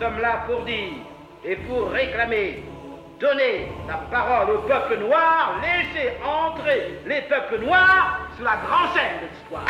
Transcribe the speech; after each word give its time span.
sommes 0.00 0.20
là 0.20 0.44
pour 0.46 0.62
dire 0.62 0.92
et 1.44 1.56
pour 1.56 1.90
réclamer 1.90 2.64
donner 3.18 3.72
la 3.88 3.94
parole 4.10 4.56
au 4.56 4.58
peuple 4.62 4.98
noir, 4.98 5.60
laisser 5.62 6.12
entrer 6.24 7.00
les 7.06 7.22
peuples 7.22 7.64
noirs 7.64 8.28
sur 8.36 8.44
la 8.44 8.56
grande 8.56 8.94
scène 8.94 9.20
de 9.22 9.28
l'histoire. 9.28 9.64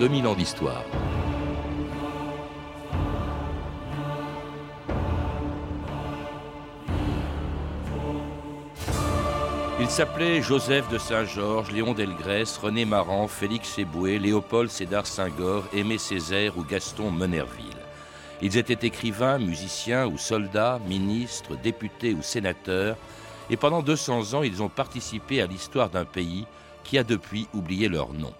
2000 0.00 0.26
ans 0.28 0.34
d'histoire. 0.34 0.82
Il 9.78 9.90
s'appelait 9.90 10.40
Joseph 10.40 10.88
de 10.88 10.96
Saint-Georges, 10.96 11.70
Léon 11.70 11.92
Delgrès, 11.92 12.44
René 12.62 12.86
Maran, 12.86 13.28
Félix 13.28 13.78
Eboué, 13.78 14.18
Léopold 14.18 14.70
Sédar 14.70 15.06
Senghor, 15.06 15.64
Aimé 15.74 15.98
Césaire 15.98 16.56
ou 16.56 16.64
Gaston 16.64 17.10
Menerville. 17.10 17.66
Ils 18.40 18.56
étaient 18.56 18.86
écrivains, 18.86 19.36
musiciens 19.36 20.06
ou 20.06 20.16
soldats, 20.16 20.80
ministres, 20.86 21.56
députés 21.62 22.14
ou 22.14 22.22
sénateurs, 22.22 22.96
et 23.50 23.58
pendant 23.58 23.82
200 23.82 24.32
ans, 24.32 24.42
ils 24.42 24.62
ont 24.62 24.70
participé 24.70 25.42
à 25.42 25.46
l'histoire 25.46 25.90
d'un 25.90 26.06
pays 26.06 26.46
qui 26.84 26.96
a 26.96 27.04
depuis 27.04 27.48
oublié 27.52 27.88
leur 27.88 28.14
nom. 28.14 28.32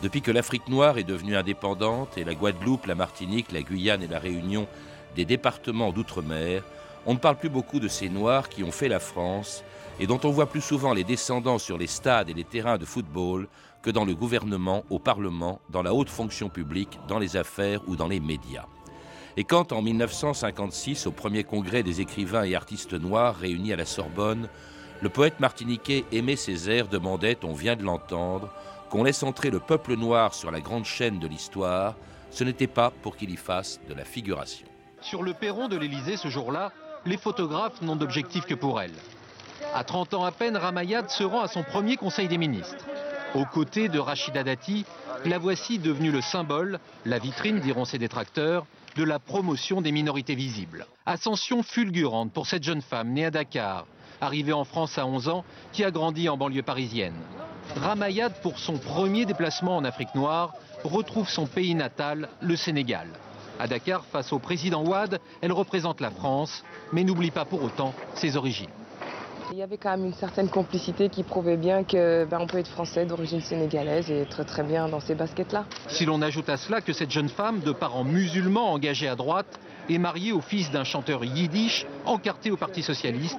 Depuis 0.00 0.22
que 0.22 0.30
l'Afrique 0.30 0.68
noire 0.68 0.96
est 0.98 1.04
devenue 1.04 1.36
indépendante 1.36 2.16
et 2.16 2.22
la 2.22 2.34
Guadeloupe, 2.34 2.86
la 2.86 2.94
Martinique, 2.94 3.50
la 3.50 3.62
Guyane 3.62 4.02
et 4.02 4.06
la 4.06 4.20
Réunion 4.20 4.68
des 5.16 5.24
départements 5.24 5.90
d'outre-mer, 5.90 6.62
on 7.04 7.14
ne 7.14 7.18
parle 7.18 7.36
plus 7.36 7.48
beaucoup 7.48 7.80
de 7.80 7.88
ces 7.88 8.08
Noirs 8.08 8.48
qui 8.48 8.62
ont 8.62 8.70
fait 8.70 8.88
la 8.88 9.00
France 9.00 9.64
et 9.98 10.06
dont 10.06 10.20
on 10.22 10.30
voit 10.30 10.46
plus 10.46 10.60
souvent 10.60 10.94
les 10.94 11.02
descendants 11.02 11.58
sur 11.58 11.78
les 11.78 11.88
stades 11.88 12.28
et 12.28 12.34
les 12.34 12.44
terrains 12.44 12.78
de 12.78 12.84
football 12.84 13.48
que 13.82 13.90
dans 13.90 14.04
le 14.04 14.14
gouvernement, 14.14 14.84
au 14.88 15.00
Parlement, 15.00 15.60
dans 15.68 15.82
la 15.82 15.92
haute 15.92 16.10
fonction 16.10 16.48
publique, 16.48 17.00
dans 17.08 17.18
les 17.18 17.36
affaires 17.36 17.80
ou 17.88 17.96
dans 17.96 18.06
les 18.06 18.20
médias. 18.20 18.66
Et 19.36 19.42
quand 19.42 19.72
en 19.72 19.82
1956, 19.82 21.08
au 21.08 21.10
premier 21.10 21.42
congrès 21.42 21.82
des 21.82 22.00
écrivains 22.00 22.44
et 22.44 22.54
artistes 22.54 22.94
noirs 22.94 23.34
réunis 23.34 23.72
à 23.72 23.76
la 23.76 23.84
Sorbonne, 23.84 24.48
le 25.00 25.08
poète 25.08 25.40
martiniquais 25.40 26.04
Aimé 26.12 26.36
Césaire 26.36 26.86
demandait, 26.86 27.38
on 27.44 27.52
vient 27.52 27.76
de 27.76 27.84
l'entendre, 27.84 28.48
qu'on 28.90 29.04
laisse 29.04 29.22
entrer 29.22 29.50
le 29.50 29.60
peuple 29.60 29.96
noir 29.96 30.34
sur 30.34 30.50
la 30.50 30.60
grande 30.60 30.84
chaîne 30.84 31.18
de 31.18 31.26
l'histoire, 31.26 31.94
ce 32.30 32.44
n'était 32.44 32.66
pas 32.66 32.90
pour 33.02 33.16
qu'il 33.16 33.30
y 33.30 33.36
fasse 33.36 33.80
de 33.88 33.94
la 33.94 34.04
figuration. 34.04 34.66
Sur 35.00 35.22
le 35.22 35.34
perron 35.34 35.68
de 35.68 35.76
l'Élysée 35.76 36.16
ce 36.16 36.28
jour-là, 36.28 36.72
les 37.06 37.16
photographes 37.16 37.80
n'ont 37.82 37.96
d'objectif 37.96 38.44
que 38.44 38.54
pour 38.54 38.80
elle. 38.80 38.94
À 39.74 39.84
30 39.84 40.14
ans 40.14 40.24
à 40.24 40.32
peine, 40.32 40.56
Ramayad 40.56 41.08
se 41.10 41.24
rend 41.24 41.40
à 41.40 41.48
son 41.48 41.62
premier 41.62 41.96
conseil 41.96 42.28
des 42.28 42.38
ministres. 42.38 42.86
Aux 43.34 43.44
côtés 43.44 43.88
de 43.88 43.98
Rachida 43.98 44.42
Dati, 44.42 44.84
la 45.24 45.38
voici 45.38 45.78
devenue 45.78 46.10
le 46.10 46.20
symbole, 46.20 46.80
la 47.04 47.18
vitrine, 47.18 47.60
diront 47.60 47.84
ses 47.84 47.98
détracteurs, 47.98 48.66
de 48.96 49.04
la 49.04 49.18
promotion 49.18 49.80
des 49.80 49.92
minorités 49.92 50.34
visibles. 50.34 50.86
Ascension 51.06 51.62
fulgurante 51.62 52.32
pour 52.32 52.46
cette 52.46 52.64
jeune 52.64 52.82
femme 52.82 53.12
née 53.12 53.26
à 53.26 53.30
Dakar, 53.30 53.86
arrivée 54.20 54.52
en 54.52 54.64
France 54.64 54.98
à 54.98 55.06
11 55.06 55.28
ans, 55.28 55.44
qui 55.72 55.84
a 55.84 55.90
grandi 55.90 56.28
en 56.28 56.36
banlieue 56.36 56.62
parisienne. 56.62 57.14
Ramayad, 57.78 58.32
pour 58.42 58.58
son 58.58 58.76
premier 58.78 59.24
déplacement 59.24 59.76
en 59.76 59.84
Afrique 59.84 60.14
noire, 60.14 60.54
retrouve 60.84 61.28
son 61.28 61.46
pays 61.46 61.74
natal, 61.74 62.28
le 62.40 62.56
Sénégal. 62.56 63.06
À 63.60 63.66
Dakar, 63.66 64.04
face 64.04 64.32
au 64.32 64.38
président 64.38 64.84
Ouad, 64.84 65.20
elle 65.40 65.52
représente 65.52 66.00
la 66.00 66.10
France, 66.10 66.64
mais 66.92 67.04
n'oublie 67.04 67.30
pas 67.30 67.44
pour 67.44 67.62
autant 67.62 67.94
ses 68.14 68.36
origines. 68.36 68.70
Il 69.50 69.56
y 69.56 69.62
avait 69.62 69.78
quand 69.78 69.90
même 69.90 70.04
une 70.04 70.12
certaine 70.14 70.48
complicité 70.50 71.08
qui 71.08 71.22
prouvait 71.22 71.56
bien 71.56 71.82
qu'on 71.82 72.26
ben, 72.28 72.46
peut 72.46 72.58
être 72.58 72.68
français 72.68 73.06
d'origine 73.06 73.40
sénégalaise 73.40 74.10
et 74.10 74.20
être 74.22 74.44
très 74.44 74.62
bien 74.62 74.88
dans 74.88 75.00
ces 75.00 75.14
baskets-là. 75.14 75.64
Si 75.88 76.04
l'on 76.04 76.20
ajoute 76.20 76.48
à 76.50 76.58
cela 76.58 76.82
que 76.82 76.92
cette 76.92 77.10
jeune 77.10 77.30
femme, 77.30 77.60
de 77.60 77.72
parents 77.72 78.04
musulmans 78.04 78.72
engagés 78.72 79.08
à 79.08 79.16
droite, 79.16 79.58
est 79.88 79.98
mariée 79.98 80.32
au 80.32 80.42
fils 80.42 80.70
d'un 80.70 80.84
chanteur 80.84 81.24
yiddish 81.24 81.86
encarté 82.04 82.50
au 82.50 82.58
Parti 82.58 82.82
socialiste, 82.82 83.38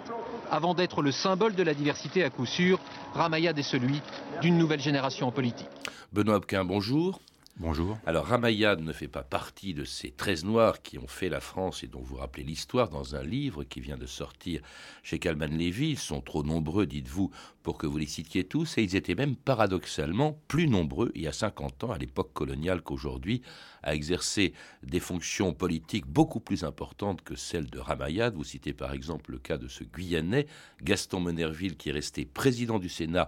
avant 0.49 0.73
d'être 0.73 1.01
le 1.01 1.11
symbole 1.11 1.55
de 1.55 1.63
la 1.63 1.73
diversité 1.73 2.23
à 2.23 2.29
coup 2.29 2.45
sûr, 2.45 2.79
Ramayad 3.13 3.57
est 3.57 3.63
celui 3.63 4.01
d'une 4.41 4.57
nouvelle 4.57 4.81
génération 4.81 5.27
en 5.27 5.31
politique. 5.31 5.67
Benoît 6.11 6.35
Hopquin, 6.35 6.65
bonjour. 6.65 7.19
Bonjour. 7.61 7.97
Alors 8.05 8.27
Ramayad 8.27 8.79
ne 8.79 8.93
fait 8.93 9.09
pas 9.09 9.21
partie 9.21 9.73
de 9.73 9.83
ces 9.83 10.11
13 10.11 10.45
noirs 10.45 10.81
qui 10.81 10.97
ont 10.97 11.09
fait 11.09 11.27
la 11.27 11.41
France 11.41 11.83
et 11.83 11.87
dont 11.87 11.99
vous 11.99 12.15
rappelez 12.15 12.45
l'histoire 12.45 12.87
dans 12.87 13.17
un 13.17 13.21
livre 13.21 13.65
qui 13.65 13.81
vient 13.81 13.97
de 13.97 14.05
sortir 14.05 14.61
chez 15.03 15.19
Calman 15.19 15.47
Lévy. 15.47 15.89
Ils 15.89 15.99
sont 15.99 16.21
trop 16.21 16.41
nombreux, 16.41 16.85
dites-vous, 16.85 17.31
pour 17.61 17.77
que 17.77 17.85
vous 17.85 17.97
les 17.97 18.05
citiez 18.05 18.45
tous, 18.45 18.77
et 18.77 18.83
ils 18.83 18.95
étaient 18.95 19.13
même 19.13 19.35
paradoxalement 19.35 20.39
plus 20.47 20.69
nombreux 20.69 21.11
il 21.15 21.23
y 21.23 21.27
a 21.27 21.33
50 21.33 21.83
ans, 21.83 21.91
à 21.91 21.97
l'époque 21.97 22.31
coloniale 22.31 22.81
qu'aujourd'hui, 22.81 23.41
à 23.83 23.93
exercer 23.93 24.53
des 24.81 25.01
fonctions 25.01 25.53
politiques 25.53 26.07
beaucoup 26.07 26.39
plus 26.39 26.63
importantes 26.63 27.23
que 27.23 27.35
celles 27.35 27.69
de 27.69 27.79
Ramayad. 27.79 28.35
Vous 28.35 28.45
citez 28.45 28.71
par 28.71 28.93
exemple 28.93 29.31
le 29.31 29.37
cas 29.37 29.57
de 29.57 29.67
ce 29.67 29.83
Guyanais, 29.83 30.47
Gaston 30.81 31.19
Menerville, 31.19 31.75
qui 31.75 31.89
est 31.89 31.93
resté 31.93 32.23
président 32.23 32.79
du 32.79 32.87
Sénat 32.87 33.27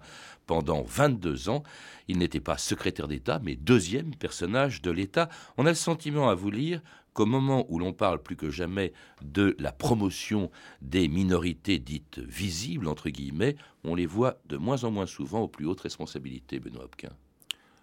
pendant 0.51 0.83
22 0.83 1.47
ans. 1.47 1.63
Il 2.09 2.17
n'était 2.17 2.41
pas 2.41 2.57
secrétaire 2.57 3.07
d'État, 3.07 3.39
mais 3.41 3.55
deuxième 3.55 4.13
personnage 4.13 4.81
de 4.81 4.91
l'État. 4.91 5.29
On 5.55 5.65
a 5.65 5.69
le 5.69 5.75
sentiment 5.75 6.27
à 6.27 6.35
vous 6.35 6.51
lire 6.51 6.81
qu'au 7.13 7.25
moment 7.25 7.65
où 7.69 7.79
l'on 7.79 7.93
parle 7.93 8.21
plus 8.21 8.35
que 8.35 8.49
jamais 8.49 8.91
de 9.21 9.55
la 9.59 9.71
promotion 9.71 10.51
des 10.81 11.07
minorités 11.07 11.79
dites 11.79 12.19
visibles, 12.19 12.89
entre 12.89 13.09
guillemets, 13.09 13.55
on 13.85 13.95
les 13.95 14.05
voit 14.05 14.41
de 14.49 14.57
moins 14.57 14.83
en 14.83 14.91
moins 14.91 15.05
souvent 15.05 15.39
aux 15.39 15.47
plus 15.47 15.65
hautes 15.65 15.79
responsabilités, 15.79 16.59
Benoît 16.59 16.83
Hopquin. 16.83 17.13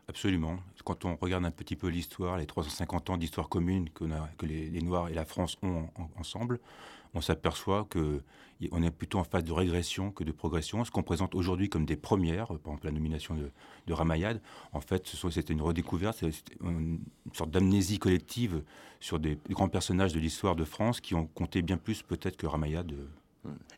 Absolument. 0.06 0.58
Quand 0.84 1.06
on 1.06 1.16
regarde 1.16 1.46
un 1.46 1.50
petit 1.50 1.76
peu 1.76 1.88
l'histoire, 1.88 2.36
les 2.36 2.44
350 2.44 3.08
ans 3.08 3.16
d'histoire 3.16 3.48
commune 3.48 3.88
que, 3.88 4.04
que 4.36 4.44
les, 4.44 4.82
Noirs 4.82 5.08
et 5.08 5.14
la 5.14 5.24
France 5.24 5.56
ont 5.62 5.88
ensemble, 6.18 6.60
on 7.14 7.20
s'aperçoit 7.20 7.86
que 7.88 8.22
on 8.72 8.82
est 8.82 8.91
plutôt 8.91 9.19
en 9.19 9.24
phase 9.24 9.44
de 9.44 9.52
régression 9.52 10.10
que 10.10 10.24
de 10.24 10.32
progression. 10.32 10.84
Ce 10.84 10.91
qu'on 10.91 11.02
présente 11.02 11.34
aujourd'hui 11.34 11.69
comme 11.69 11.86
des 11.86 11.96
premières, 11.96 12.48
par 12.48 12.56
exemple 12.56 12.86
la 12.86 12.92
nomination 12.92 13.34
de, 13.34 13.50
de 13.86 13.92
Ramayad, 13.92 14.41
en 14.72 14.80
fait, 14.80 15.06
c'était 15.30 15.52
une 15.52 15.62
redécouverte, 15.62 16.24
une 16.62 16.98
sorte 17.32 17.50
d'amnésie 17.50 17.98
collective 17.98 18.62
sur 19.00 19.20
des 19.20 19.38
grands 19.50 19.69
personnages 19.69 20.12
de 20.12 20.19
l'histoire 20.19 20.56
de 20.56 20.64
France 20.64 21.00
qui 21.00 21.14
ont 21.14 21.26
compté 21.26 21.62
bien 21.62 21.76
plus 21.76 22.02
peut-être 22.02 22.36
que 22.36 22.46
Ramayad 22.46 22.91
euh, 22.91 23.06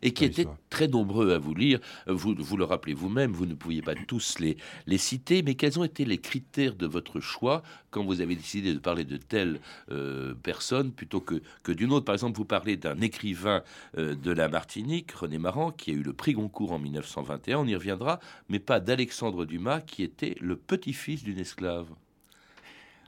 et 0.01 0.11
qui 0.13 0.25
étaient 0.25 0.47
très 0.69 0.87
nombreux 0.87 1.33
à 1.33 1.37
vous 1.37 1.53
lire. 1.53 1.79
Vous, 2.07 2.35
vous 2.37 2.57
le 2.57 2.63
rappelez 2.63 2.93
vous-même, 2.93 3.31
vous 3.31 3.45
ne 3.45 3.53
pouviez 3.53 3.81
pas 3.81 3.95
tous 3.95 4.39
les, 4.39 4.57
les 4.87 4.97
citer, 4.97 5.43
mais 5.43 5.55
quels 5.55 5.79
ont 5.79 5.83
été 5.83 6.05
les 6.05 6.17
critères 6.17 6.75
de 6.75 6.87
votre 6.87 7.19
choix 7.19 7.61
quand 7.89 8.03
vous 8.03 8.21
avez 8.21 8.35
décidé 8.35 8.73
de 8.73 8.79
parler 8.79 9.03
de 9.03 9.17
telle 9.17 9.59
euh, 9.91 10.33
personne 10.41 10.91
plutôt 10.91 11.21
que, 11.21 11.41
que 11.63 11.71
d'une 11.71 11.91
autre? 11.91 12.05
Par 12.05 12.15
exemple, 12.15 12.37
vous 12.37 12.45
parlez 12.45 12.77
d'un 12.77 12.99
écrivain 13.01 13.63
euh, 13.97 14.15
de 14.15 14.31
la 14.31 14.47
Martinique, 14.47 15.11
René 15.11 15.37
Maran, 15.37 15.71
qui 15.71 15.91
a 15.91 15.93
eu 15.93 16.03
le 16.03 16.13
prix 16.13 16.33
Goncourt 16.33 16.71
en 16.71 16.79
1921, 16.79 17.59
on 17.59 17.67
y 17.67 17.75
reviendra, 17.75 18.19
mais 18.49 18.59
pas 18.59 18.79
d'Alexandre 18.79 19.45
Dumas, 19.45 19.81
qui 19.81 20.03
était 20.03 20.35
le 20.39 20.55
petit-fils 20.55 21.23
d'une 21.23 21.39
esclave. 21.39 21.87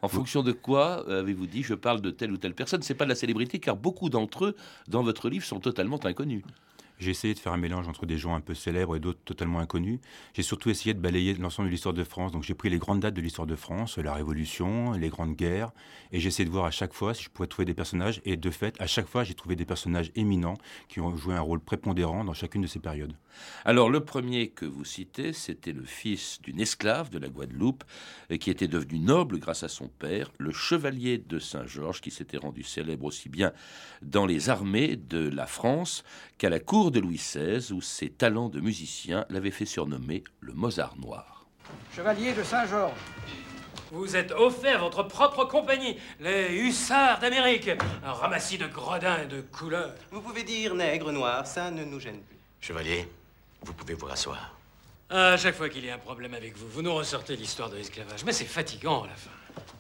En 0.04 0.10
fonction 0.10 0.44
de 0.44 0.52
quoi 0.52 1.06
euh, 1.08 1.22
avez-vous 1.22 1.48
dit 1.48 1.64
je 1.64 1.74
parle 1.74 2.02
de 2.02 2.12
telle 2.12 2.34
ou 2.34 2.38
telle 2.38 2.54
personne? 2.54 2.82
C'est 2.82 2.94
pas 2.94 3.06
de 3.06 3.10
la 3.10 3.16
célébrité, 3.16 3.60
car 3.60 3.78
beaucoup 3.78 4.10
d'entre 4.10 4.48
eux, 4.48 4.56
dans 4.90 5.02
votre 5.02 5.30
livre, 5.30 5.46
sont 5.46 5.62
totalement 5.62 5.98
inconnus. 6.06 6.44
J'ai 7.04 7.12
essayé 7.12 7.34
de 7.34 7.40
faire 7.40 7.52
un 7.52 7.58
mélange 7.58 7.90
entre 7.90 8.06
des 8.06 8.18
gens 8.18 8.34
un 8.34 8.40
peu 8.40 8.54
célèbres 8.54 8.96
et 8.96 9.02
d'autres 9.02 9.20
totalement 9.26 9.60
inconnus. 9.60 10.00
J'ai 10.34 10.42
surtout 10.42 10.70
essayé 10.70 10.94
de 10.94 11.02
balayer 11.02 11.34
l'ensemble 11.34 11.68
de 11.68 11.72
l'histoire 11.72 11.94
de 11.94 12.04
France. 12.06 12.32
Donc 12.32 12.44
j'ai 12.44 12.54
pris 12.54 12.70
les 12.70 12.78
grandes 12.78 13.02
dates 13.02 13.14
de 13.14 13.20
l'histoire 13.20 13.46
de 13.46 13.58
France, 13.58 13.98
la 13.98 14.14
Révolution, 14.14 14.94
les 14.94 15.10
grandes 15.10 15.36
guerres, 15.36 15.72
et 16.14 16.22
j'ai 16.22 16.30
essayé 16.30 16.46
de 16.46 16.50
voir 16.50 16.64
à 16.64 16.72
chaque 16.72 16.94
fois 16.94 17.14
si 17.14 17.24
je 17.24 17.30
pouvais 17.30 17.48
trouver 17.48 17.66
des 17.66 17.74
personnages. 17.74 18.22
Et 18.24 18.38
de 18.38 18.50
fait, 18.50 18.80
à 18.80 18.88
chaque 18.88 19.08
fois, 19.08 19.26
j'ai 19.26 19.34
trouvé 19.34 19.58
des 19.58 19.66
personnages 19.66 20.12
éminents 20.16 20.56
qui 20.88 21.02
ont 21.02 21.14
joué 21.18 21.36
un 21.36 21.42
rôle 21.42 21.60
prépondérant 21.60 22.24
dans 22.24 22.34
chacune 22.34 22.62
de 22.62 22.68
ces 22.68 22.80
périodes. 22.80 23.14
Alors 23.66 23.90
le 23.90 24.00
premier 24.00 24.50
que 24.50 24.66
vous 24.66 24.86
citez, 24.86 25.34
c'était 25.34 25.74
le 25.74 25.84
fils 25.84 26.40
d'une 26.42 26.62
esclave 26.62 27.10
de 27.10 27.20
la 27.20 27.28
Guadeloupe, 27.28 27.84
qui 28.40 28.50
était 28.50 28.68
devenu 28.70 29.00
noble 29.00 29.40
grâce 29.40 29.64
à 29.64 29.68
son 29.68 29.90
père, 29.90 30.32
le 30.38 30.52
chevalier 30.52 31.18
de 31.18 31.40
Saint-Georges, 31.40 32.00
qui 32.00 32.12
s'était 32.12 32.38
rendu 32.38 32.64
célèbre 32.64 33.06
aussi 33.06 33.28
bien 33.28 33.52
dans 34.02 34.26
les 34.26 34.50
armées 34.50 34.96
de 34.96 35.30
la 35.30 35.48
France 35.48 36.04
qu'à 36.38 36.50
la 36.50 36.60
cour 36.60 36.92
de 36.94 37.02
Louis 37.02 37.18
XVI, 37.18 37.74
où 37.74 37.82
ses 37.82 38.10
talents 38.10 38.48
de 38.48 38.62
musicien 38.62 39.26
l'avaient 39.30 39.52
fait 39.52 39.66
surnommer 39.66 40.24
le 40.40 40.54
Mozart 40.54 40.96
noir. 40.98 41.46
Chevalier 41.94 42.34
de 42.34 42.44
Saint-Georges. 42.44 42.94
Vous 43.92 44.16
êtes 44.16 44.32
offert 44.32 44.80
votre 44.80 45.04
propre 45.04 45.46
compagnie, 45.46 45.98
les 46.20 46.56
hussards 46.56 47.20
d'Amérique, 47.20 47.70
un 48.04 48.14
ramassis 48.14 48.58
de 48.58 48.68
gredins 48.68 49.24
et 49.24 49.26
de 49.26 49.42
couleurs. 49.42 49.94
Vous 50.12 50.22
pouvez 50.22 50.44
dire 50.44 50.74
nègre 50.74 51.12
noir, 51.12 51.46
ça 51.46 51.70
ne 51.70 51.84
nous 51.84 52.00
gêne 52.00 52.22
plus. 52.22 52.38
Chevalier, 52.62 53.08
vous 53.62 53.74
pouvez 53.74 53.94
vous 53.94 54.06
rasseoir. 54.06 54.56
À 55.10 55.38
chaque 55.38 55.56
fois 55.56 55.70
qu'il 55.70 55.86
y 55.86 55.90
a 55.90 55.96
un 55.96 56.00
problème 56.00 56.34
avec 56.34 56.58
vous, 56.58 56.68
vous 56.68 56.82
nous 56.82 56.94
ressortez 56.94 57.36
l'histoire 57.36 57.70
de 57.70 57.76
l'esclavage. 57.76 58.24
Mais 58.24 58.32
c'est 58.32 58.46
fatigant 58.46 59.04
à 59.04 59.08
la 59.08 59.16
fin. 59.16 59.30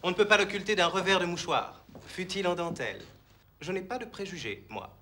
On 0.04 0.10
ne 0.10 0.16
peut 0.16 0.28
pas 0.28 0.38
l'occulter 0.38 0.76
d'un 0.76 0.88
revers 0.88 1.20
de 1.20 1.26
mouchoir, 1.26 1.84
fut-il 2.08 2.48
en 2.48 2.56
dentelle. 2.56 3.02
Je 3.62 3.72
n'ai 3.72 3.82
pas 3.82 3.98
de 3.98 4.06
préjugés, 4.06 4.66
moi. 4.70 4.96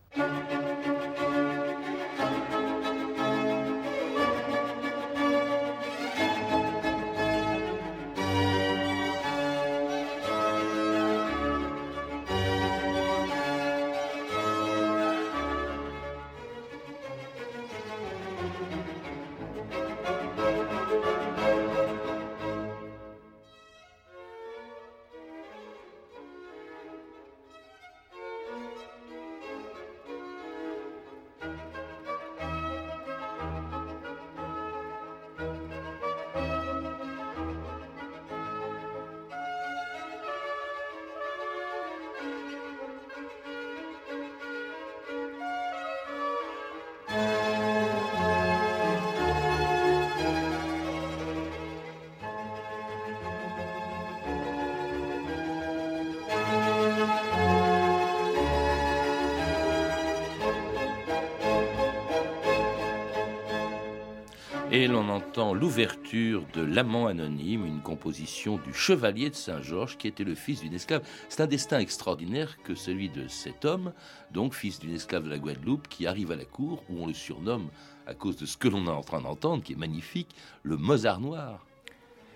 Entend 65.31 65.53
l'ouverture 65.53 66.45
de 66.53 66.61
L'amant 66.61 67.07
anonyme, 67.07 67.65
une 67.65 67.79
composition 67.79 68.57
du 68.57 68.73
chevalier 68.73 69.29
de 69.29 69.35
Saint-Georges 69.35 69.97
qui 69.97 70.09
était 70.09 70.25
le 70.25 70.35
fils 70.35 70.59
d'une 70.59 70.73
esclave. 70.73 71.07
C'est 71.29 71.39
un 71.39 71.47
destin 71.47 71.79
extraordinaire 71.79 72.61
que 72.63 72.75
celui 72.75 73.07
de 73.07 73.29
cet 73.29 73.63
homme, 73.63 73.93
donc 74.33 74.53
fils 74.53 74.79
d'une 74.79 74.93
esclave 74.93 75.23
de 75.23 75.29
la 75.29 75.39
Guadeloupe, 75.39 75.87
qui 75.87 76.05
arrive 76.05 76.33
à 76.33 76.35
la 76.35 76.43
cour 76.43 76.83
où 76.89 77.01
on 77.01 77.07
le 77.07 77.13
surnomme, 77.13 77.69
à 78.07 78.13
cause 78.13 78.35
de 78.35 78.45
ce 78.45 78.57
que 78.57 78.67
l'on 78.67 78.87
est 78.87 78.89
en 78.89 79.03
train 79.03 79.21
d'entendre, 79.21 79.63
qui 79.63 79.71
est 79.71 79.77
magnifique, 79.77 80.35
le 80.63 80.75
Mozart 80.75 81.21
noir. 81.21 81.65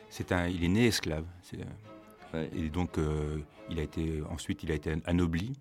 C'est 0.10 0.32
un, 0.32 0.48
il 0.48 0.64
est 0.64 0.70
né 0.70 0.88
esclave. 0.88 1.26
Et 2.56 2.70
donc, 2.70 2.98
euh, 2.98 3.40
il 3.70 3.78
a 3.80 3.84
été, 3.84 4.24
ensuite, 4.32 4.64
il 4.64 4.72
a 4.72 4.74
été 4.74 4.96
anobli 5.06 5.52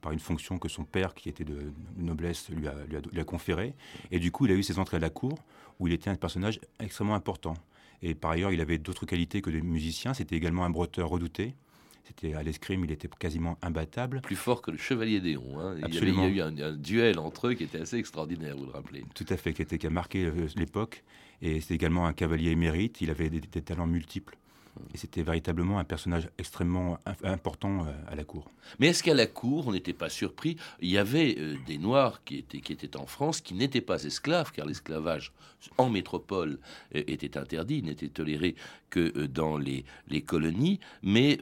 par 0.00 0.12
une 0.12 0.18
fonction 0.18 0.58
que 0.58 0.68
son 0.68 0.84
père, 0.84 1.14
qui 1.14 1.28
était 1.28 1.44
de 1.44 1.72
noblesse, 1.96 2.48
lui 2.50 2.68
a, 2.68 2.74
lui 2.88 2.96
a, 2.96 3.00
lui 3.00 3.20
a 3.20 3.24
conférée. 3.24 3.74
Et 4.10 4.18
du 4.18 4.30
coup, 4.30 4.46
il 4.46 4.52
a 4.52 4.54
eu 4.54 4.62
ses 4.62 4.78
entrées 4.78 4.96
à 4.96 5.00
la 5.00 5.10
cour 5.10 5.38
où 5.78 5.86
il 5.86 5.92
était 5.92 6.10
un 6.10 6.16
personnage 6.16 6.60
extrêmement 6.80 7.14
important. 7.14 7.54
Et 8.02 8.14
par 8.14 8.32
ailleurs, 8.32 8.52
il 8.52 8.60
avait 8.60 8.78
d'autres 8.78 9.06
qualités 9.06 9.42
que 9.42 9.50
des 9.50 9.62
musiciens. 9.62 10.14
C'était 10.14 10.36
également 10.36 10.64
un 10.64 10.70
bretteur 10.70 11.08
redouté. 11.08 11.54
C'était 12.04 12.32
à 12.34 12.42
l'escrime, 12.42 12.84
il 12.84 12.90
était 12.90 13.08
quasiment 13.18 13.58
imbattable. 13.60 14.22
Plus 14.22 14.36
fort 14.36 14.62
que 14.62 14.70
le 14.70 14.78
Chevalier 14.78 15.20
d'Éon. 15.20 15.60
Hein. 15.60 15.76
Absolument. 15.82 16.26
Il 16.26 16.36
y 16.36 16.40
a 16.40 16.46
eu 16.46 16.48
un, 16.48 16.58
un, 16.58 16.72
duel 16.72 17.18
entre 17.18 17.48
eux 17.48 17.54
qui 17.54 17.64
était 17.64 17.80
assez 17.80 17.98
extraordinaire, 17.98 18.56
vous 18.56 18.64
le 18.64 18.70
rappelez. 18.70 19.04
Tout 19.14 19.26
à 19.28 19.36
fait, 19.36 19.52
qui, 19.52 19.60
était, 19.60 19.76
qui 19.76 19.86
a 19.86 19.90
marqué 19.90 20.24
euh, 20.24 20.46
l'époque. 20.56 21.04
Et 21.42 21.60
c'est 21.60 21.74
également 21.74 22.06
un 22.06 22.14
cavalier 22.14 22.50
émérite. 22.50 23.02
Il 23.02 23.10
avait 23.10 23.28
des, 23.28 23.40
des 23.40 23.62
talents 23.62 23.86
multiples. 23.86 24.38
C'était 24.94 25.22
véritablement 25.22 25.78
un 25.78 25.84
personnage 25.84 26.28
extrêmement 26.38 26.98
important 27.22 27.86
euh, 27.86 27.92
à 28.12 28.14
la 28.14 28.24
cour. 28.24 28.50
Mais 28.78 28.88
est-ce 28.88 29.02
qu'à 29.02 29.14
la 29.14 29.26
cour, 29.26 29.68
on 29.68 29.72
n'était 29.72 29.92
pas 29.92 30.08
surpris 30.08 30.56
Il 30.80 30.88
y 30.88 30.98
avait 30.98 31.36
euh, 31.38 31.56
des 31.66 31.78
Noirs 31.78 32.24
qui 32.24 32.38
étaient, 32.38 32.60
qui 32.60 32.72
étaient 32.72 32.96
en 32.96 33.06
France 33.06 33.40
qui 33.40 33.54
n'étaient 33.54 33.80
pas 33.80 34.02
esclaves, 34.04 34.52
car 34.52 34.66
l'esclavage 34.66 35.32
en 35.76 35.88
métropole 35.88 36.58
euh, 36.94 37.02
était 37.06 37.36
interdit, 37.36 37.82
n'était 37.82 38.08
toléré 38.08 38.54
que 38.90 39.26
dans 39.26 39.58
les, 39.58 39.84
les 40.08 40.22
colonies, 40.22 40.80
mais 41.02 41.38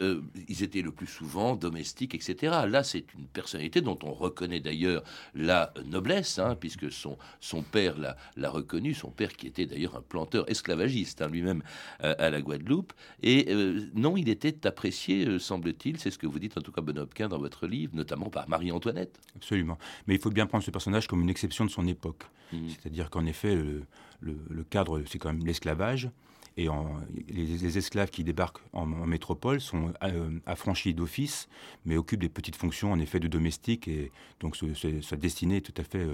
ils 0.49 0.65
étaient 0.65 0.83
le 0.83 0.91
plus 0.91 1.07
souvent 1.07 1.55
domestiques, 1.55 2.13
etc. 2.17 2.57
Là, 2.69 2.83
c'est 2.83 3.15
une 3.15 3.27
personnalité 3.27 3.81
dont 3.81 3.97
on 4.03 4.13
reconnaît 4.13 4.59
d'ailleurs 4.59 5.05
la 5.33 5.73
noblesse, 5.85 6.41
hein, 6.41 6.57
puisque 6.59 6.91
son, 6.91 7.17
son 7.39 7.63
père 7.63 7.95
l'a 7.99 8.51
reconnu, 8.51 8.95
son 8.95 9.11
père 9.11 9.33
qui 9.33 9.47
était 9.47 9.65
d'ailleurs 9.65 9.95
un 9.95 10.03
planteur 10.03 10.51
esclavagiste 10.51 11.23
hein, 11.23 11.29
lui-même 11.29 11.63
à 12.01 12.31
la 12.31 12.41
Guadeloupe. 12.41 12.93
Et 13.29 13.47
euh, 13.49 13.81
non, 13.93 14.17
il 14.17 14.29
était 14.29 14.69
apprécié, 14.69 15.27
euh, 15.27 15.41
semble-t-il, 15.41 15.99
c'est 15.99 16.13
ce 16.13 16.19
que 16.19 16.29
vous 16.29 16.39
dites 16.39 16.57
en 16.57 16.61
tout 16.61 16.71
cas, 16.71 16.81
Bonopquin, 16.81 17.27
dans 17.29 17.41
votre 17.41 17.67
livre, 17.67 17.93
notamment 17.97 18.31
par 18.31 18.49
Marie-Antoinette. 18.49 19.21
Absolument. 19.35 19.79
Mais 20.07 20.15
il 20.15 20.21
faut 20.21 20.31
bien 20.31 20.47
prendre 20.47 20.63
ce 20.63 20.71
personnage 20.71 21.09
comme 21.09 21.23
une 21.23 21.29
exception 21.29 21.65
de 21.65 21.71
son 21.71 21.89
époque. 21.89 22.23
Mmh. 22.53 22.69
C'est-à-dire 22.69 23.11
qu'en 23.11 23.27
effet, 23.27 23.57
le, 23.57 23.83
le, 24.21 24.39
le 24.49 24.63
cadre, 24.63 25.03
c'est 25.09 25.19
quand 25.19 25.33
même 25.33 25.45
l'esclavage. 25.45 26.09
Et 26.57 26.69
en, 26.69 27.01
les, 27.29 27.47
les, 27.47 27.79
esclaves 27.79 28.11
qui 28.11 28.23
débarquent 28.23 28.63
en, 28.73 28.93
en 28.93 29.07
métropole 29.07 29.61
sont 29.61 29.93
euh, 30.05 30.31
affranchis 30.47 30.95
d'office, 30.95 31.49
mais 31.85 31.97
occupent 31.97 32.21
des 32.21 32.29
petites 32.29 32.57
fonctions 32.57 32.93
en 32.93 33.01
effet 33.01 33.19
de 33.19 33.27
domestique. 33.27 33.89
Et 33.89 34.13
donc 34.39 34.55
ce, 34.55 34.73
ce, 34.73 35.01
sa 35.01 35.17
destinée 35.17 35.57
est 35.57 35.61
tout 35.61 35.75
à 35.77 35.83
fait 35.83 36.07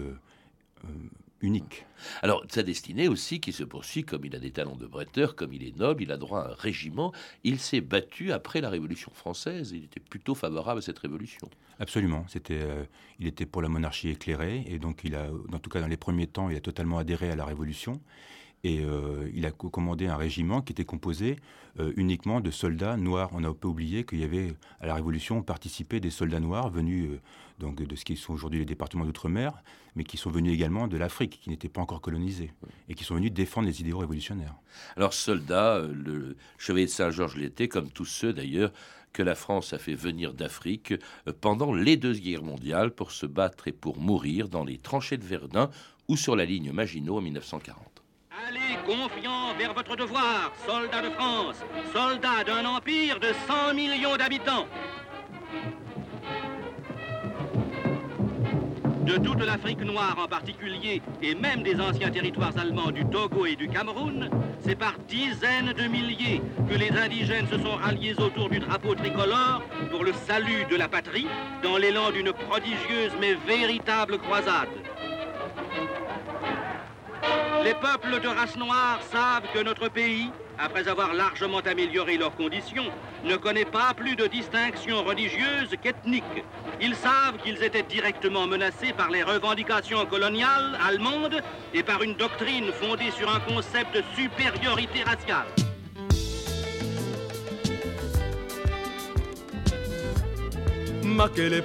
unique. 1.42 1.86
Alors, 2.22 2.44
sa 2.48 2.62
destinée 2.62 3.08
aussi 3.08 3.40
qui 3.40 3.52
se 3.52 3.64
poursuit, 3.64 4.04
comme 4.04 4.24
il 4.24 4.34
a 4.34 4.38
des 4.38 4.52
talents 4.52 4.76
de 4.76 4.86
bretteur, 4.86 5.36
comme 5.36 5.52
il 5.52 5.64
est 5.64 5.76
noble, 5.76 6.02
il 6.02 6.12
a 6.12 6.16
droit 6.16 6.40
à 6.40 6.52
un 6.52 6.54
régiment. 6.54 7.12
Il 7.44 7.58
s'est 7.58 7.80
battu 7.80 8.32
après 8.32 8.60
la 8.60 8.70
Révolution 8.70 9.12
française. 9.12 9.72
Il 9.72 9.84
était 9.84 10.00
plutôt 10.00 10.34
favorable 10.34 10.78
à 10.78 10.82
cette 10.82 10.98
révolution. 10.98 11.48
Absolument. 11.78 12.24
C'était, 12.28 12.60
euh, 12.62 12.84
il 13.18 13.26
était 13.26 13.46
pour 13.46 13.60
la 13.60 13.68
monarchie 13.68 14.08
éclairée, 14.08 14.64
et 14.66 14.78
donc 14.78 15.00
il 15.04 15.14
a, 15.16 15.28
en 15.52 15.58
tout 15.58 15.70
cas 15.70 15.80
dans 15.80 15.88
les 15.88 15.96
premiers 15.96 16.28
temps, 16.28 16.48
il 16.48 16.56
a 16.56 16.60
totalement 16.60 16.98
adhéré 16.98 17.30
à 17.30 17.36
la 17.36 17.44
Révolution. 17.44 18.00
Et 18.64 18.80
euh, 18.84 19.28
il 19.34 19.44
a 19.44 19.50
commandé 19.50 20.06
un 20.06 20.16
régiment 20.16 20.62
qui 20.62 20.72
était 20.72 20.84
composé 20.84 21.36
euh, 21.80 21.92
uniquement 21.96 22.40
de 22.40 22.52
soldats 22.52 22.96
noirs. 22.96 23.30
On 23.32 23.40
n'a 23.40 23.52
pas 23.52 23.66
oublié 23.66 24.04
qu'il 24.04 24.20
y 24.20 24.24
avait 24.24 24.54
à 24.80 24.86
la 24.86 24.94
Révolution 24.94 25.42
participé 25.42 25.98
des 25.98 26.10
soldats 26.10 26.38
noirs 26.38 26.70
venus 26.70 27.10
euh, 27.10 27.20
donc 27.58 27.82
de 27.82 27.96
ce 27.96 28.04
qui 28.04 28.16
sont 28.16 28.32
aujourd'hui 28.32 28.60
les 28.60 28.64
départements 28.64 29.04
d'outre-mer, 29.04 29.64
mais 29.96 30.04
qui 30.04 30.16
sont 30.16 30.30
venus 30.30 30.52
également 30.52 30.86
de 30.86 30.96
l'Afrique, 30.96 31.40
qui 31.42 31.50
n'était 31.50 31.68
pas 31.68 31.80
encore 31.80 32.00
colonisée, 32.00 32.52
et 32.88 32.94
qui 32.94 33.02
sont 33.02 33.16
venus 33.16 33.32
défendre 33.32 33.66
les 33.66 33.80
idéaux 33.80 33.98
révolutionnaires. 33.98 34.54
Alors 34.96 35.12
soldat, 35.12 35.80
le 35.80 36.36
chevalier 36.56 36.86
de 36.86 36.90
Saint-Georges 36.90 37.36
l'était, 37.36 37.68
comme 37.68 37.90
tous 37.90 38.04
ceux 38.04 38.32
d'ailleurs 38.32 38.72
que 39.12 39.22
la 39.22 39.34
France 39.34 39.72
a 39.72 39.78
fait 39.78 39.94
venir 39.94 40.34
d'Afrique 40.34 40.94
pendant 41.40 41.74
les 41.74 41.96
deux 41.96 42.14
guerres 42.14 42.42
mondiales 42.42 42.92
pour 42.92 43.10
se 43.10 43.26
battre 43.26 43.68
et 43.68 43.72
pour 43.72 43.98
mourir 43.98 44.48
dans 44.48 44.64
les 44.64 44.78
tranchées 44.78 45.18
de 45.18 45.24
Verdun 45.24 45.70
ou 46.08 46.16
sur 46.16 46.34
la 46.34 46.44
ligne 46.44 46.72
Maginot 46.72 47.18
en 47.18 47.20
1940. 47.20 47.91
Allez 48.52 48.76
confiant 48.84 49.54
vers 49.56 49.72
votre 49.72 49.96
devoir, 49.96 50.52
soldats 50.66 51.00
de 51.00 51.10
France, 51.10 51.56
soldats 51.90 52.44
d'un 52.44 52.66
empire 52.66 53.18
de 53.18 53.28
100 53.46 53.74
millions 53.74 54.16
d'habitants. 54.16 54.66
De 59.06 59.16
toute 59.16 59.42
l'Afrique 59.42 59.80
noire 59.80 60.18
en 60.22 60.28
particulier, 60.28 61.00
et 61.22 61.34
même 61.34 61.62
des 61.62 61.80
anciens 61.80 62.10
territoires 62.10 62.52
allemands 62.58 62.90
du 62.90 63.06
Togo 63.06 63.46
et 63.46 63.56
du 63.56 63.68
Cameroun, 63.68 64.28
c'est 64.60 64.76
par 64.76 64.98
dizaines 65.08 65.72
de 65.72 65.84
milliers 65.84 66.42
que 66.68 66.74
les 66.74 66.90
indigènes 66.90 67.48
se 67.48 67.58
sont 67.58 67.76
ralliés 67.76 68.20
autour 68.20 68.50
du 68.50 68.58
drapeau 68.58 68.94
tricolore 68.94 69.62
pour 69.90 70.04
le 70.04 70.12
salut 70.12 70.66
de 70.70 70.76
la 70.76 70.88
patrie, 70.88 71.26
dans 71.62 71.78
l'élan 71.78 72.10
d'une 72.10 72.32
prodigieuse 72.32 73.12
mais 73.18 73.34
véritable 73.46 74.18
croisade. 74.18 74.68
Les 77.64 77.74
peuples 77.74 78.20
de 78.20 78.28
race 78.28 78.56
noire 78.56 78.98
savent 79.12 79.46
que 79.54 79.62
notre 79.62 79.88
pays, 79.88 80.30
après 80.58 80.88
avoir 80.88 81.14
largement 81.14 81.60
amélioré 81.60 82.16
leurs 82.16 82.34
conditions, 82.34 82.86
ne 83.24 83.36
connaît 83.36 83.64
pas 83.64 83.94
plus 83.94 84.16
de 84.16 84.26
distinction 84.26 85.04
religieuse 85.04 85.70
qu'ethnique. 85.80 86.24
Ils 86.80 86.96
savent 86.96 87.38
qu'ils 87.42 87.62
étaient 87.62 87.84
directement 87.84 88.48
menacés 88.48 88.92
par 88.92 89.10
les 89.10 89.22
revendications 89.22 90.04
coloniales 90.06 90.76
allemandes 90.84 91.40
et 91.72 91.84
par 91.84 92.02
une 92.02 92.14
doctrine 92.14 92.72
fondée 92.72 93.12
sur 93.12 93.32
un 93.32 93.40
concept 93.40 93.94
de 93.94 94.02
supériorité 94.16 95.04
raciale. 95.04 95.46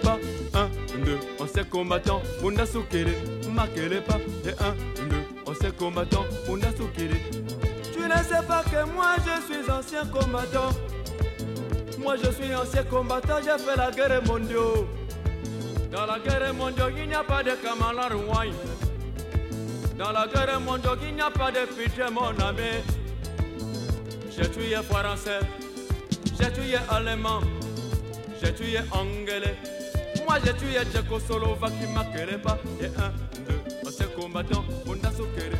Pas, 0.03 0.19
un, 0.53 0.69
deux, 1.03 1.19
anciens 1.39 1.63
combattants, 1.63 2.21
pas, 2.41 4.17
et 4.45 4.51
un, 4.59 4.75
deux, 5.09 5.16
ancien 5.57 5.71
combattant, 5.71 6.25
Mundasukele. 6.47 7.17
Tu 7.93 7.99
ne 7.99 8.23
sais 8.23 8.45
pas 8.47 8.63
que 8.63 8.85
moi 8.91 9.15
je 9.25 9.53
suis 9.53 9.71
ancien 9.71 10.05
combattant. 10.05 10.69
Moi 11.99 12.15
je 12.17 12.31
suis 12.31 12.53
ancien 12.53 12.83
combattant, 12.83 13.37
j'ai 13.43 13.63
fait 13.63 13.75
la 13.75 13.91
guerre 13.91 14.21
mondiale. 14.25 14.85
Dans 15.91 16.05
la 16.05 16.19
guerre 16.19 16.53
mondiale, 16.53 16.93
il 16.97 17.07
n'y 17.07 17.15
a 17.15 17.23
pas 17.23 17.43
de 17.43 17.51
camarades 17.51 18.13
wine. 18.13 18.53
Dans 19.97 20.11
la 20.11 20.27
guerre 20.27 20.59
mondiale, 20.59 20.97
il 21.07 21.15
n'y 21.15 21.21
a 21.21 21.31
pas 21.31 21.51
de 21.51 21.65
pitié, 21.65 22.03
mon 22.11 22.37
ami. 22.45 22.83
J'ai 24.29 24.49
tué 24.51 24.75
français, 24.83 25.39
j'ai 26.39 26.51
tué 26.51 26.77
allemand, 26.89 27.41
j'ai 28.41 28.53
tué 28.53 28.77
anglais. 28.91 29.55
Moi 30.27 30.37
j'ai 30.45 30.53
tué 30.53 30.77
tchécoslovaque, 30.91 31.71
ne 31.81 32.37
pas. 32.37 32.59
S'est 33.97 34.13
combattant, 34.15 34.63
on 34.85 34.93
a 34.93 35.11
soukéré, 35.11 35.57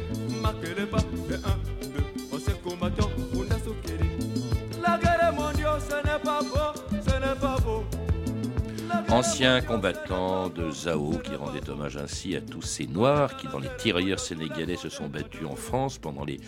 ne 0.79 0.86
pas. 0.86 1.00
Et 1.00 1.36
un, 1.36 1.89
deux, 1.89 2.06
on 2.32 2.38
s'est 2.38 2.60
combattant, 2.63 3.10
on 3.36 3.41
a 3.51 3.60
soukéré. 3.60 4.06
La 4.82 4.98
guerre 5.00 5.34
mondiale, 5.34 5.79
ce 5.82 5.96
n'est 5.96 6.24
pas 6.24 6.41
beau, 6.41 7.00
ce 7.01 7.13
n'est 7.13 7.39
pas 7.39 7.58
beau. 7.63 7.84
Ancien 9.10 9.62
combattant 9.62 10.50
de 10.50 10.70
Zao 10.70 11.17
qui 11.24 11.36
rendait 11.36 11.67
hommage 11.70 11.98
ainsi 11.98 12.36
à 12.36 12.41
tous 12.41 12.62
ces 12.62 12.88
Noirs 12.88 13.36
qui, 13.38 13.48
dans 13.48 13.60
les 13.60 13.70
tirailleurs 13.77 14.20
sénégalais, 14.20 14.77
se 14.77 14.89
sont 14.89 15.08
battus 15.08 15.46
en 15.46 15.56
France 15.56 15.98
pendant 15.98 16.24
les 16.24 16.39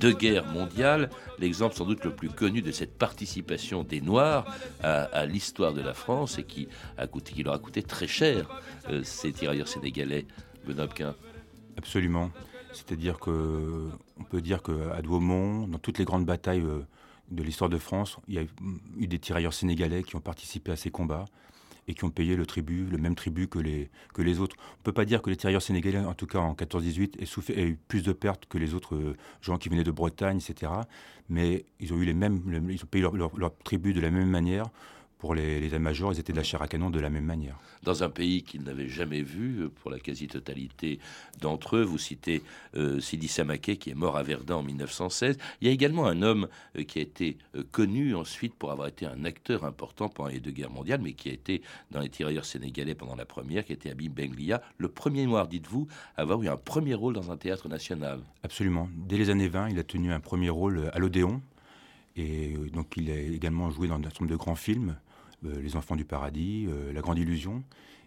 deux 0.00 0.12
guerres 0.12 0.46
mondiales. 0.46 1.10
L'exemple 1.38 1.76
sans 1.76 1.84
doute 1.84 2.04
le 2.04 2.10
plus 2.10 2.30
connu 2.30 2.62
de 2.62 2.72
cette 2.72 2.96
participation 2.96 3.84
des 3.84 4.00
Noirs 4.00 4.46
à, 4.82 5.26
l'histoire 5.26 5.72
de 5.72 5.82
la 5.82 5.94
France 5.94 6.38
et 6.38 6.44
qui, 6.44 6.68
a 6.96 7.06
coûté, 7.06 7.32
qui 7.32 7.42
leur 7.42 7.54
a 7.54 7.58
coûté 7.58 7.82
très 7.82 8.08
cher, 8.08 8.48
euh, 8.90 9.02
ces 9.04 9.32
tirailleurs 9.32 9.68
sénégalais. 9.68 10.26
Benobquin. 10.66 11.14
Absolument. 11.76 12.30
C'est-à-dire 12.72 13.18
que 13.20 13.88
on 14.18 14.24
peut 14.24 14.40
dire 14.40 14.62
qu'à 14.62 15.00
Douaumont, 15.02 15.68
dans 15.68 15.78
toutes 15.78 15.98
les 15.98 16.04
grandes 16.04 16.26
batailles 16.26 16.60
euh, 16.60 16.80
de 17.30 17.42
l'histoire 17.42 17.70
de 17.70 17.78
France, 17.78 18.18
il 18.28 18.34
y 18.34 18.38
a 18.38 18.42
eu 18.98 19.06
des 19.06 19.18
tirailleurs 19.18 19.54
sénégalais 19.54 20.02
qui 20.02 20.16
ont 20.16 20.20
participé 20.20 20.72
à 20.72 20.76
ces 20.76 20.90
combats 20.90 21.24
et 21.86 21.94
qui 21.94 22.04
ont 22.04 22.10
payé 22.10 22.34
le 22.36 22.46
tribut, 22.46 22.86
le 22.90 22.98
même 22.98 23.14
tribut 23.14 23.46
que 23.46 23.58
les, 23.58 23.90
que 24.14 24.22
les 24.22 24.40
autres. 24.40 24.56
On 24.58 24.80
ne 24.80 24.84
peut 24.84 24.92
pas 24.92 25.04
dire 25.04 25.20
que 25.20 25.30
les 25.30 25.36
tirailleurs 25.36 25.62
sénégalais, 25.62 25.98
en 25.98 26.14
tout 26.14 26.26
cas 26.26 26.38
en 26.38 26.54
14-18, 26.54 27.20
aient, 27.20 27.58
aient, 27.58 27.66
eu 27.66 27.78
plus 27.88 28.02
de 28.02 28.12
pertes 28.12 28.46
que 28.46 28.58
les 28.58 28.74
autres 28.74 28.94
euh, 28.94 29.16
gens 29.42 29.58
qui 29.58 29.68
venaient 29.68 29.84
de 29.84 29.90
Bretagne, 29.90 30.38
etc. 30.38 30.72
Mais 31.28 31.64
ils 31.80 31.92
ont 31.92 31.96
eu 31.96 32.04
les 32.04 32.14
mêmes, 32.14 32.42
ils 32.70 32.82
ont 32.82 32.86
payé 32.86 33.02
leur, 33.02 33.36
leur 33.36 33.56
tribut 33.58 33.92
de 33.92 34.00
la 34.00 34.10
même 34.10 34.28
manière 34.28 34.66
pour 35.18 35.34
les, 35.34 35.60
les 35.60 35.78
majors, 35.78 36.12
ils 36.12 36.20
étaient 36.20 36.32
de 36.32 36.38
la 36.38 36.44
chair 36.44 36.62
à 36.62 36.68
canon 36.68 36.90
de 36.90 37.00
la 37.00 37.10
même 37.10 37.24
manière. 37.24 37.56
Dans 37.82 38.02
un 38.02 38.10
pays 38.10 38.42
qu'ils 38.42 38.62
n'avaient 38.62 38.88
jamais 38.88 39.22
vu, 39.22 39.60
euh, 39.60 39.68
pour 39.68 39.90
la 39.90 39.98
quasi-totalité 39.98 40.98
d'entre 41.40 41.76
eux, 41.76 41.82
vous 41.82 41.98
citez 41.98 42.42
euh, 42.76 43.00
Sidi 43.00 43.28
Samaké, 43.28 43.76
qui 43.76 43.90
est 43.90 43.94
mort 43.94 44.16
à 44.16 44.22
Verdun 44.22 44.56
en 44.56 44.62
1916. 44.62 45.38
Il 45.60 45.68
y 45.68 45.70
a 45.70 45.72
également 45.72 46.06
un 46.06 46.22
homme 46.22 46.48
euh, 46.76 46.82
qui 46.84 46.98
a 46.98 47.02
été 47.02 47.38
connu 47.72 48.14
ensuite 48.14 48.54
pour 48.54 48.70
avoir 48.70 48.88
été 48.88 49.06
un 49.06 49.24
acteur 49.24 49.64
important 49.64 50.08
pendant 50.08 50.30
les 50.30 50.40
deux 50.40 50.50
guerres 50.50 50.70
mondiales, 50.70 51.00
mais 51.02 51.12
qui 51.12 51.28
a 51.28 51.32
été 51.32 51.62
dans 51.90 52.00
les 52.00 52.08
tirailleurs 52.08 52.44
sénégalais 52.44 52.94
pendant 52.94 53.16
la 53.16 53.26
première, 53.26 53.64
qui 53.64 53.72
était 53.72 53.90
Abim 53.90 54.10
Benglia, 54.10 54.62
le 54.78 54.88
premier 54.88 55.26
noir, 55.26 55.48
dites-vous, 55.48 55.86
à 56.16 56.22
avoir 56.22 56.42
eu 56.42 56.48
un 56.48 56.56
premier 56.56 56.94
rôle 56.94 57.14
dans 57.14 57.30
un 57.30 57.36
théâtre 57.36 57.68
national. 57.68 58.20
Absolument. 58.42 58.88
Dès 58.96 59.16
les 59.16 59.30
années 59.30 59.48
20, 59.48 59.70
il 59.70 59.78
a 59.78 59.84
tenu 59.84 60.12
un 60.12 60.20
premier 60.20 60.50
rôle 60.50 60.90
à 60.92 60.98
l'Odéon. 60.98 61.42
Et 62.16 62.54
donc 62.72 62.96
il 62.96 63.10
a 63.10 63.18
également 63.18 63.70
joué 63.70 63.88
dans 63.88 63.96
un 63.96 64.02
certain 64.02 64.24
nombre 64.24 64.32
de 64.32 64.36
grands 64.36 64.54
films. 64.54 64.96
Euh, 65.44 65.60
les 65.60 65.76
Enfants 65.76 65.96
du 65.96 66.04
Paradis, 66.04 66.66
euh, 66.68 66.92
La 66.92 67.00
Grande 67.00 67.18
Illusion. 67.18 67.62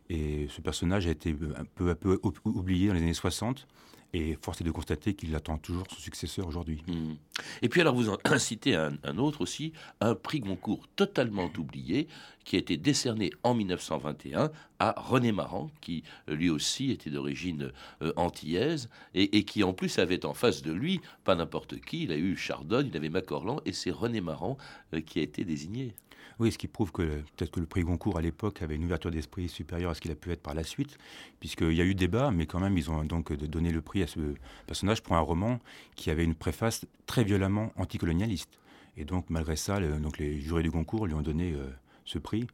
Et 0.10 0.48
ce 0.50 0.62
personnage 0.62 1.06
a 1.08 1.12
été 1.12 1.36
peu 1.76 1.90
à 1.90 1.96
peu 1.96 2.20
oublié 2.46 2.88
dans 2.88 2.94
les 2.94 3.02
années 3.02 3.14
60. 3.14 3.68
Et 4.14 4.38
force 4.42 4.62
est 4.62 4.64
de 4.64 4.72
constater 4.72 5.14
qu'il 5.14 5.36
attend 5.36 5.58
toujours 5.58 5.84
son 5.90 6.00
successeur 6.00 6.48
aujourd'hui. 6.48 6.82
Hmm. 6.88 7.16
Et 7.62 7.70
puis 7.70 7.82
alors 7.82 7.94
vous 7.94 8.10
en 8.10 8.18
citez 8.38 8.76
un, 8.76 9.18
autre 9.18 9.42
aussi, 9.42 9.74
un 10.00 10.16
prix 10.16 10.40
Goncourt 10.40 10.88
totalement 10.96 11.52
oublié, 11.58 12.08
qui 12.46 12.56
a 12.56 12.60
été 12.60 12.78
décerné 12.78 13.32
en 13.44 13.54
1921 13.54 14.52
à 14.80 14.96
René 14.98 15.34
Maran, 15.34 15.70
qui 15.82 16.04
lui 16.28 16.50
aussi 16.50 16.92
était 16.92 17.10
d'origine 17.10 17.74
euh, 18.02 18.14
antillaise, 18.16 18.90
et, 19.14 19.44
qui 19.44 19.64
en 19.64 19.74
plus 19.74 20.00
avait 20.00 20.26
en 20.26 20.34
face 20.34 20.62
de 20.62 20.72
lui, 20.72 21.02
pas 21.26 21.36
n'importe 21.36 21.82
qui, 21.82 22.04
il 22.04 22.12
a 22.12 22.18
eu 22.18 22.38
Chardonne, 22.38 22.88
il 22.88 22.96
avait 22.96 23.10
Macorlan, 23.10 23.60
et 23.66 23.74
c'est 23.74 23.92
René 23.92 24.22
Maran 24.22 24.58
qui 25.06 25.20
a 25.20 25.24
été 25.24 25.44
désigné. 25.44 25.94
Oui, 26.40 26.52
ce 26.52 26.58
qui 26.58 26.68
prouve 26.68 26.92
que 26.92 27.02
peut-être 27.02 27.52
que 27.52 27.60
le 27.60 27.66
prix 27.66 27.82
Goncourt 27.82 28.18
à 28.18 28.22
l'époque 28.22 28.62
avait 28.62 28.76
une 28.76 28.86
ouverture 28.86 29.10
d'esprit 29.10 29.50
supérieure 29.50 29.92
à 29.92 29.96
ce 29.96 30.02
qu'il 30.02 30.12
a 30.12 30.16
pu 30.16 30.32
être 30.32 30.42
par 30.42 30.54
la 30.54 30.64
suite, 30.64 30.98
puisqu'il 31.40 31.74
y 31.74 31.82
a 31.82 31.84
eu 31.84 31.96
débat, 31.96 32.30
mais 32.30 32.46
quand 32.46 32.60
même 32.60 32.78
ils 32.78 32.92
ont 32.92 33.04
donc 33.04 33.34
donné 33.34 33.72
le 33.72 33.82
prix 33.82 34.04
à 34.04 34.08
ce 34.08 34.20
personnage 34.68 35.02
pour 35.02 35.16
un 35.16 35.20
roman 35.20 35.60
qui 35.96 36.12
avait 36.12 36.24
une 36.24 36.36
préface 36.36 36.86
très 37.08 37.24
violemment 37.24 37.72
anticolonialiste. 37.76 38.60
Et 38.98 39.06
donc 39.06 39.30
malgré 39.30 39.56
ça, 39.56 39.80
donc 39.80 40.20
les 40.20 40.40
jurés 40.40 40.64
du 40.64 40.70
Goncourt 40.70 41.08
lui 41.08 41.16
ont 41.16 41.22
donné 41.22 41.54
euh, 41.54 41.68
ce 42.06 42.20
prix. 42.20 42.46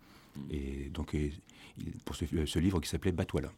Et 0.50 0.90
donc 0.94 1.16
pour 2.06 2.16
ce, 2.16 2.60
livre 2.60 2.80
qui 2.80 2.90
s'appelait 2.90 3.12
Batouala. 3.12 3.50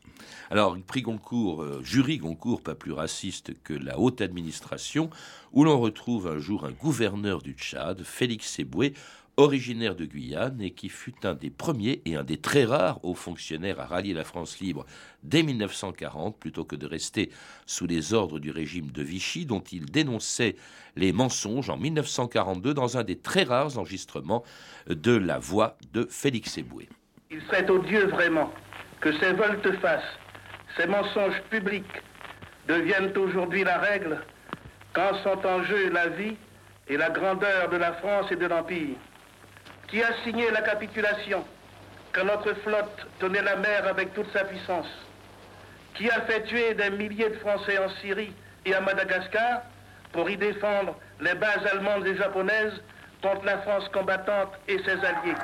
Alors, 0.49 0.77
prix 0.87 1.01
Goncourt, 1.01 1.61
euh, 1.61 1.81
jury 1.83 2.17
Goncourt, 2.17 2.61
pas 2.61 2.75
plus 2.75 2.91
raciste 2.91 3.53
que 3.63 3.73
la 3.73 3.99
haute 3.99 4.21
administration, 4.21 5.09
où 5.51 5.63
l'on 5.63 5.79
retrouve 5.79 6.27
un 6.27 6.39
jour 6.39 6.65
un 6.65 6.71
gouverneur 6.71 7.41
du 7.41 7.53
Tchad, 7.53 8.03
Félix 8.03 8.49
Seboué, 8.55 8.93
originaire 9.37 9.95
de 9.95 10.05
Guyane 10.05 10.61
et 10.61 10.71
qui 10.71 10.89
fut 10.89 11.25
un 11.25 11.33
des 11.33 11.49
premiers 11.49 12.01
et 12.05 12.15
un 12.15 12.23
des 12.23 12.37
très 12.37 12.63
rares 12.63 13.03
hauts 13.03 13.15
fonctionnaires 13.15 13.79
à 13.79 13.85
rallier 13.85 14.13
la 14.13 14.23
France 14.23 14.59
libre 14.59 14.85
dès 15.23 15.43
1940 15.43 16.39
plutôt 16.39 16.63
que 16.63 16.75
de 16.75 16.85
rester 16.85 17.31
sous 17.65 17.85
les 17.85 18.13
ordres 18.13 18.39
du 18.39 18.51
régime 18.51 18.91
de 18.91 19.03
Vichy 19.03 19.45
dont 19.45 19.59
il 19.59 19.85
dénonçait 19.85 20.55
les 20.95 21.11
mensonges 21.11 21.69
en 21.69 21.77
1942 21.77 22.73
dans 22.73 22.97
un 22.97 23.03
des 23.03 23.17
très 23.17 23.43
rares 23.43 23.77
enregistrements 23.77 24.43
de 24.87 25.15
la 25.15 25.37
voix 25.37 25.77
de 25.91 26.07
Félix 26.09 26.57
Eboué. 26.57 26.87
Il 27.29 27.41
serait 27.43 27.69
odieux 27.69 28.07
vraiment 28.07 28.53
que 29.01 29.11
ces 29.19 29.33
volte-face, 29.33 30.03
ces 30.77 30.87
mensonges 30.87 31.41
publics 31.49 32.01
deviennent 32.67 33.15
aujourd'hui 33.17 33.63
la 33.63 33.79
règle 33.79 34.21
quand 34.93 35.11
sont 35.23 35.45
en 35.45 35.63
jeu 35.63 35.89
la 35.89 36.07
vie 36.07 36.37
et 36.87 36.95
la 36.95 37.09
grandeur 37.09 37.69
de 37.69 37.77
la 37.77 37.93
France 37.93 38.31
et 38.31 38.35
de 38.37 38.45
l'Empire 38.45 38.95
qui 39.95 40.03
a 40.03 40.11
signé 40.25 40.51
la 40.51 40.61
capitulation 40.61 41.45
quand 42.11 42.25
notre 42.25 42.53
flotte 42.55 43.07
tenait 43.17 43.41
la 43.41 43.55
mer 43.55 43.87
avec 43.87 44.13
toute 44.13 44.29
sa 44.33 44.43
puissance, 44.43 44.89
qui 45.93 46.11
a 46.11 46.19
fait 46.23 46.43
tuer 46.43 46.73
des 46.73 46.89
milliers 46.89 47.29
de 47.29 47.37
Français 47.37 47.77
en 47.77 47.87
Syrie 48.01 48.35
et 48.65 48.75
à 48.75 48.81
Madagascar 48.81 49.61
pour 50.11 50.29
y 50.29 50.35
défendre 50.35 50.97
les 51.21 51.33
bases 51.35 51.65
allemandes 51.71 52.05
et 52.05 52.17
japonaises 52.17 52.73
contre 53.21 53.45
la 53.45 53.59
France 53.59 53.87
combattante 53.93 54.51
et 54.67 54.79
ses 54.79 54.99
alliés. 54.99 55.37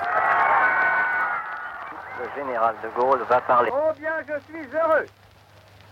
Le 2.19 2.41
général 2.41 2.75
de 2.83 2.89
Gaulle 2.89 3.23
va 3.29 3.39
parler. 3.39 3.71
Oh 3.73 3.93
bien, 3.97 4.15
je 4.27 4.51
suis 4.51 4.67
heureux 4.75 5.05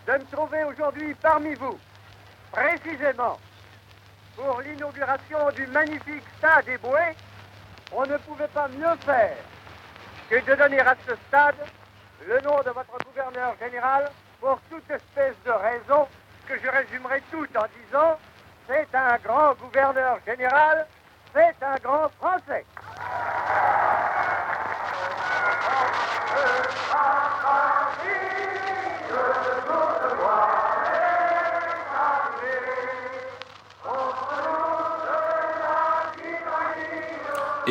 de 0.06 0.12
me 0.12 0.32
trouver 0.36 0.66
aujourd'hui 0.66 1.14
parmi 1.22 1.54
vous, 1.54 1.80
précisément 2.52 3.40
pour 4.36 4.60
l'inauguration 4.60 5.50
du 5.56 5.66
magnifique 5.68 6.26
stade 6.40 6.68
éboué 6.68 7.16
on 7.92 8.06
ne 8.06 8.18
pouvait 8.18 8.48
pas 8.48 8.68
mieux 8.68 8.96
faire 9.06 9.38
que 10.30 10.40
de 10.40 10.56
donner 10.56 10.80
à 10.80 10.96
ce 11.08 11.16
stade 11.28 11.56
le 12.28 12.40
nom 12.42 12.58
de 12.62 12.70
votre 12.70 12.98
gouverneur 13.06 13.56
général 13.60 14.10
pour 14.40 14.60
toute 14.70 14.90
espèce 14.90 15.36
de 15.46 15.52
raison 15.52 16.08
que 16.48 16.54
je 16.60 16.68
résumerai 16.70 17.22
tout 17.32 17.48
en 17.58 17.66
disant 17.84 18.18
c'est 18.68 18.96
un 18.96 19.18
grand 19.18 19.54
gouverneur 19.56 20.20
général, 20.26 20.86
c'est 21.34 21.56
un 21.64 21.76
grand 21.78 22.10
Français. 22.20 22.66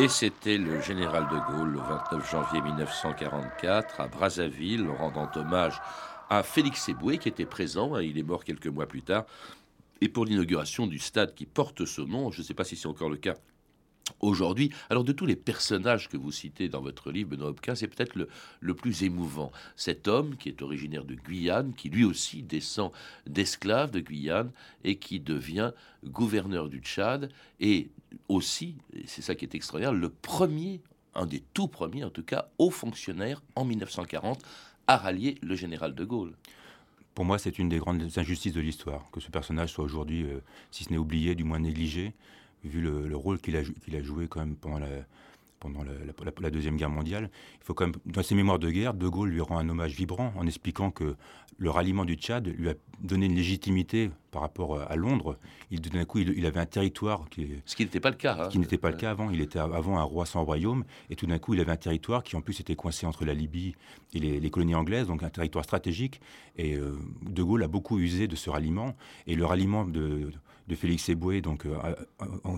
Et 0.01 0.07
c'était 0.07 0.57
le 0.57 0.79
général 0.79 1.27
de 1.27 1.35
Gaulle 1.51 1.71
le 1.71 1.79
29 1.79 2.31
janvier 2.31 2.61
1944 2.61 3.99
à 3.99 4.07
Brazzaville, 4.07 4.87
rendant 4.87 5.29
hommage 5.35 5.81
à 6.29 6.41
Félix 6.41 6.87
Eboué 6.87 7.17
qui 7.17 7.27
était 7.27 7.45
présent. 7.45 7.95
Hein, 7.95 8.01
il 8.01 8.17
est 8.17 8.23
mort 8.23 8.45
quelques 8.45 8.67
mois 8.67 8.85
plus 8.85 9.01
tard. 9.01 9.25
Et 9.99 10.07
pour 10.07 10.23
l'inauguration 10.23 10.87
du 10.87 10.99
stade 10.99 11.35
qui 11.35 11.45
porte 11.45 11.83
ce 11.83 11.99
nom, 11.99 12.31
je 12.31 12.39
ne 12.39 12.45
sais 12.45 12.53
pas 12.53 12.63
si 12.63 12.77
c'est 12.77 12.87
encore 12.87 13.09
le 13.09 13.17
cas 13.17 13.33
aujourd'hui. 14.19 14.71
Alors 14.89 15.03
de 15.03 15.11
tous 15.11 15.25
les 15.25 15.35
personnages 15.35 16.09
que 16.09 16.17
vous 16.17 16.31
citez 16.31 16.69
dans 16.69 16.81
votre 16.81 17.11
livre, 17.11 17.31
Benoît 17.31 17.49
Hopquin, 17.49 17.75
c'est 17.75 17.87
peut-être 17.87 18.15
le, 18.15 18.73
plus 18.73 19.03
émouvant. 19.03 19.51
Cet 19.75 20.07
homme 20.07 20.35
qui 20.37 20.49
est 20.49 20.61
originaire 20.61 21.03
de 21.03 21.15
Guyane, 21.15 21.73
qui 21.73 21.89
lui 21.89 22.05
aussi 22.05 22.43
descend 22.43 22.91
d'esclaves 23.27 23.91
de 23.91 23.99
Guyane 23.99 24.51
et 24.83 24.97
qui 24.97 25.19
devient 25.19 25.71
gouverneur 26.05 26.69
du 26.69 26.79
Tchad 26.79 27.29
et 27.59 27.89
aussi, 28.27 28.75
c'est 29.05 29.21
ça 29.21 29.35
qui 29.35 29.45
est 29.45 29.55
extraordinaire, 29.55 29.93
le 29.93 30.09
premier, 30.09 30.81
un 31.15 31.25
des 31.25 31.43
tout 31.53 31.67
premiers 31.67 32.03
en 32.03 32.09
tout 32.09 32.23
cas, 32.23 32.49
haut 32.57 32.71
fonctionnaire 32.71 33.41
en 33.55 33.65
1940 33.65 34.41
à 34.87 34.97
rallier 34.97 35.35
le 35.41 35.55
général 35.55 35.93
de 35.93 36.05
Gaulle. 36.05 36.33
Pour 37.13 37.25
moi, 37.25 37.37
c'est 37.37 37.59
une 37.59 37.69
des 37.69 37.79
grandes 37.79 38.07
injustices 38.15 38.53
de 38.53 38.61
l'histoire, 38.61 39.09
que 39.11 39.19
ce 39.19 39.29
personnage 39.29 39.73
soit 39.73 39.83
aujourd'hui, 39.83 40.23
euh, 40.23 40.39
si 40.71 40.85
ce 40.85 40.91
n'est 40.91 40.97
oublié, 40.97 41.35
du 41.35 41.43
moins 41.43 41.59
négligé 41.59 42.13
vu 42.63 42.81
le, 42.81 43.15
rôle 43.15 43.39
qu'il 43.39 43.55
a, 43.55 43.63
qu'il 43.63 43.95
a, 43.95 44.01
joué 44.01 44.27
quand 44.27 44.39
même 44.39 44.55
pendant 44.55 44.79
la, 44.79 44.87
pendant 45.59 45.83
la, 45.83 46.49
Deuxième 46.49 46.77
Guerre 46.77 46.89
mondiale. 46.89 47.29
Il 47.61 47.65
faut 47.65 47.73
quand 47.73 47.85
même, 47.85 47.95
dans 48.05 48.23
ses 48.23 48.35
mémoires 48.35 48.59
de 48.59 48.69
guerre, 48.69 48.93
De 48.93 49.07
Gaulle 49.07 49.29
lui 49.29 49.41
rend 49.41 49.57
un 49.57 49.69
hommage 49.69 49.93
vibrant 49.93 50.33
en 50.35 50.45
expliquant 50.47 50.91
que 50.91 51.15
le 51.57 51.69
ralliement 51.69 52.05
du 52.05 52.15
Tchad 52.15 52.47
lui 52.47 52.69
a 52.69 52.73
donné 53.01 53.25
une 53.25 53.35
légitimité 53.35 54.09
par 54.31 54.41
rapport 54.41 54.79
à 54.79 54.95
Londres. 54.95 55.37
Il, 55.71 55.81
d'un 55.81 56.05
coup, 56.05 56.19
il, 56.19 56.45
avait 56.45 56.59
un 56.59 56.65
territoire 56.65 57.27
qui... 57.29 57.49
Ce 57.65 57.75
qui 57.75 57.83
n'était 57.83 57.99
pas 57.99 58.11
le 58.11 58.15
cas. 58.15 58.45
Ce 58.45 58.49
qui 58.49 58.57
hein. 58.57 58.61
n'était 58.61 58.77
pas 58.77 58.91
le 58.91 58.97
cas 58.97 59.11
avant. 59.11 59.29
Il 59.29 59.41
était 59.41 59.59
avant 59.59 59.97
un 59.97 60.03
roi 60.03 60.25
sans 60.25 60.45
royaume. 60.45 60.85
Et 61.09 61.15
tout 61.15 61.27
d'un 61.27 61.37
coup, 61.37 61.53
il 61.53 61.59
avait 61.59 61.71
un 61.71 61.77
territoire 61.77 62.23
qui, 62.23 62.37
en 62.37 62.41
plus, 62.41 62.61
était 62.61 62.75
coincé 62.75 63.05
entre 63.05 63.25
la 63.25 63.33
Libye 63.33 63.75
et 64.13 64.19
les, 64.19 64.49
colonies 64.49 64.75
anglaises, 64.75 65.07
donc 65.07 65.21
un 65.21 65.29
territoire 65.29 65.65
stratégique. 65.65 66.21
Et 66.57 66.75
euh, 66.75 66.97
De 67.23 67.43
Gaulle 67.43 67.63
a 67.63 67.67
beaucoup 67.67 67.99
usé 67.99 68.27
de 68.27 68.37
ce 68.37 68.49
ralliement. 68.49 68.95
Et 69.27 69.35
le 69.35 69.45
ralliement 69.45 69.83
de 69.83 70.31
de 70.31 70.31
Félix 70.75 71.09
Eboué, 71.09 71.41
donc 71.41 71.65
euh, 71.65 71.77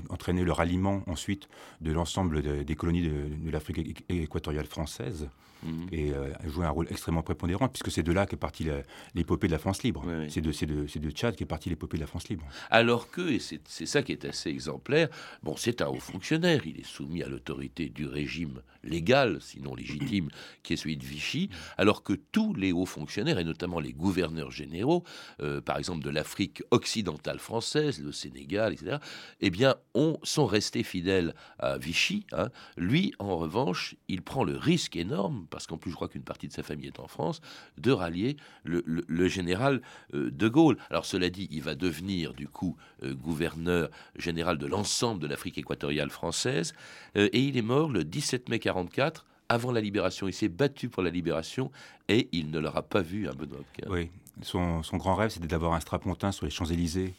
entraîner 0.10 0.44
le 0.44 0.52
ralliement 0.52 1.04
ensuite 1.08 1.48
de 1.82 1.92
l'ensemble 1.92 2.42
des 2.66 2.76
colonies 2.76 3.04
de, 3.04 3.52
l'Afrique 3.52 4.04
équatoriale 4.10 4.66
française 4.66 5.30
mhm. 5.64 5.88
et 5.92 6.12
euh, 6.12 6.32
joué 6.46 6.66
un 6.66 6.70
rôle 6.70 6.88
extrêmement 6.90 7.24
prépondérant 7.24 7.68
puisque 7.68 7.92
c'est 7.92 8.04
de 8.04 8.12
là 8.12 8.26
qu'est 8.26 8.38
partie 8.38 8.68
l'épopée 9.16 9.48
de 9.48 9.52
la 9.52 9.60
France 9.60 9.84
libre. 9.84 10.04
C'est 10.30 10.42
de, 10.42 10.52
de, 10.52 11.00
de, 11.00 11.10
Tchad 11.12 11.36
qu'est 11.36 11.46
partie 11.46 11.70
l'épopée 11.70 11.98
de 11.98 12.02
la 12.02 12.08
France 12.08 12.30
libre. 12.30 12.46
Alors 12.70 13.10
que, 13.10 13.22
et 13.22 13.40
c'est 13.40 13.86
ça 13.86 14.04
qui 14.04 14.12
est 14.12 14.26
assez 14.26 14.50
exemplaire, 14.50 15.10
bon, 15.44 15.56
c'est 15.58 15.82
un 15.82 15.88
haut 15.88 16.00
fonctionnaire, 16.00 16.66
il 16.66 16.80
est 16.80 16.86
soumis 16.86 17.24
à 17.24 17.28
l'autorité 17.28 17.90
du 17.90 18.06
régime 18.06 18.62
légal, 18.84 19.40
sinon 19.42 19.76
légitime, 19.76 20.30
qui 20.64 20.74
est 20.74 20.78
celui 20.78 20.98
de 20.98 21.06
Vichy, 21.06 21.50
alors 21.78 22.04
que 22.04 22.14
tous 22.14 22.54
les 22.54 22.72
hauts 22.72 22.86
fonctionnaires, 22.86 23.40
et 23.40 23.44
notamment 23.44 23.80
les 23.80 23.94
gouverneurs 23.94 24.52
généraux, 24.52 25.04
euh, 25.42 25.62
par 25.62 25.78
exemple 25.78 26.04
de 26.04 26.10
l'Afrique 26.10 26.64
occidentale 26.72 27.40
française, 27.40 28.02
le 28.02 28.12
Sénégal, 28.12 28.74
etc., 28.74 28.98
eh 29.40 29.50
bien, 29.50 29.76
on, 29.94 30.18
sont 30.24 30.46
restés 30.46 30.84
fidèles 30.84 31.34
à 31.60 31.78
Vichy. 31.78 32.26
Hein. 32.32 32.50
Lui, 32.78 33.14
en 33.20 33.38
revanche, 33.38 33.96
il 34.08 34.22
prend 34.22 34.44
le 34.44 34.58
risque 34.58 34.96
énorme, 34.96 35.46
parce 35.52 35.68
qu'en 35.68 35.78
plus, 35.78 35.92
je 35.92 35.96
crois 35.96 36.08
qu'une 36.08 36.24
partie 36.24 36.48
de 36.48 36.54
sa 36.54 36.64
famille 36.64 36.88
est 36.88 37.00
en 37.00 37.08
France, 37.08 37.42
de 37.78 37.92
rallier 37.92 38.38
le, 38.64 39.28
général 39.28 39.82
euh, 40.16 40.32
de 40.32 40.48
Gaulle. 40.48 40.78
Alors, 40.90 41.06
cela 41.06 41.30
dit, 41.30 41.48
il 41.52 41.62
va 41.62 41.76
devenir, 41.76 42.34
du 42.34 42.48
coup, 42.48 42.76
euh, 43.04 43.14
gouverneur 43.14 43.90
général 44.16 44.58
de 44.58 44.66
l'ensemble 44.66 45.22
de 45.22 45.28
l'Afrique 45.28 45.60
équatoriale 45.60 46.10
française, 46.10 46.74
euh, 47.18 47.30
et 47.34 47.42
il 47.42 47.58
est 47.58 47.62
mort 47.62 47.90
le 47.90 48.04
17 48.04 48.50
mai 48.50 48.58
44 48.58 49.28
avant 49.50 49.72
la 49.72 49.82
libération. 49.82 50.28
Il 50.28 50.34
s'est 50.34 50.50
battu 50.50 50.90
pour 50.90 51.04
la 51.04 51.10
libération 51.10 51.72
et 52.08 52.30
il 52.32 52.50
ne 52.50 52.60
l'aura 52.60 52.82
pas 52.82 53.02
vu, 53.02 53.28
un 53.28 53.32
hein, 53.32 53.36
Benoît. 53.38 53.60
Oui, 53.90 54.10
son, 54.42 54.82
son 54.82 54.98
grand 54.98 55.16
rêve, 55.16 55.30
c'était 55.30 55.48
d'avoir 55.48 55.74
un 55.74 55.82
strapontin 55.82 56.32
sur 56.32 56.46
les 56.46 56.52
Champs-Élysées 56.52 57.14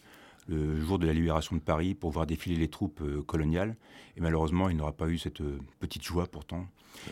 le 0.48 0.80
jour 0.80 0.98
de 0.98 1.06
la 1.06 1.12
libération 1.12 1.56
de 1.56 1.60
Paris 1.60 1.94
pour 1.94 2.10
voir 2.10 2.26
défiler 2.26 2.56
les 2.56 2.68
troupes 2.68 3.00
euh, 3.02 3.22
coloniales. 3.22 3.76
Et 4.16 4.20
malheureusement, 4.20 4.68
il 4.68 4.76
n'aura 4.76 4.92
pas 4.92 5.08
eu 5.08 5.18
cette 5.18 5.40
euh, 5.40 5.58
petite 5.80 6.04
joie 6.04 6.26
pourtant. 6.26 6.66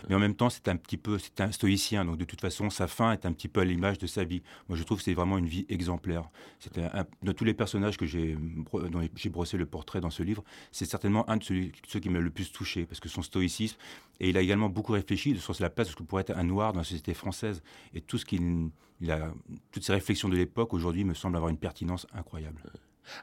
Mais 0.09 0.15
en 0.15 0.19
même 0.19 0.35
temps, 0.35 0.51
c'est 0.51 0.69
un 0.69 0.77
petit 0.77 0.97
peu, 0.97 1.19
c'est 1.19 1.41
un 1.41 1.53
stoïcien. 1.53 2.05
Donc 2.05 2.19
de 2.19 2.25
toute 2.25 2.41
façon, 2.41 2.71
sa 2.71 2.87
fin 2.87 3.13
est 3.13 3.25
un 3.25 3.33
petit 3.33 3.49
peu 3.49 3.61
à 3.61 3.65
l'image 3.65 3.99
de 3.99 4.07
sa 4.07 4.25
vie. 4.25 4.43
Moi, 4.69 4.77
je 4.77 4.83
trouve 4.83 4.99
que 4.99 5.05
c'est 5.05 5.15
vraiment 5.15 5.39
une 5.39 5.47
vie 5.47 5.65
exemplaire. 5.69 6.29
C'était 6.59 6.87
de 7.23 7.33
tous 7.33 7.45
les 7.45 7.55
personnages 7.55 7.97
que 7.97 8.07
j'ai, 8.07 8.37
dont 8.37 9.01
j'ai 9.15 9.31
brossé 9.31 9.57
le 9.57 9.67
portrait 9.67 10.01
dans 10.01 10.11
ce 10.11 10.23
livre, 10.23 10.45
c'est 10.71 10.85
certainement 10.85 11.29
un 11.31 11.39
de 11.39 11.45
ceux, 11.45 12.01
qui 12.01 12.11
m'a 12.11 12.21
le 12.21 12.31
plus 12.31 12.53
touché 12.53 12.85
parce 12.85 13.01
que 13.01 13.09
son 13.09 13.23
stoïcisme. 13.23 13.79
Et 14.21 14.29
il 14.29 14.37
a 14.37 14.43
également 14.43 14.69
beaucoup 14.69 14.93
réfléchi 14.93 15.39
sur 15.39 15.55
la 15.61 15.71
place 15.71 15.89
de 15.89 15.93
ce 15.93 15.97
que 15.97 16.03
pourrait 16.03 16.23
être 16.23 16.37
un 16.37 16.45
noir 16.45 16.73
dans 16.73 16.81
la 16.81 16.85
société 16.85 17.15
française. 17.15 17.63
Et 17.95 18.03
tout 18.03 18.19
ce 18.19 18.27
qu'il, 18.27 18.71
a, 19.09 19.33
toutes 19.73 19.85
ces 19.85 19.93
réflexions 19.93 20.29
de 20.29 20.37
l'époque 20.37 20.75
aujourd'hui 20.75 21.05
me 21.05 21.15
semblent 21.15 21.37
avoir 21.37 21.51
une 21.51 21.59
pertinence 21.59 22.07
incroyable. 22.13 22.63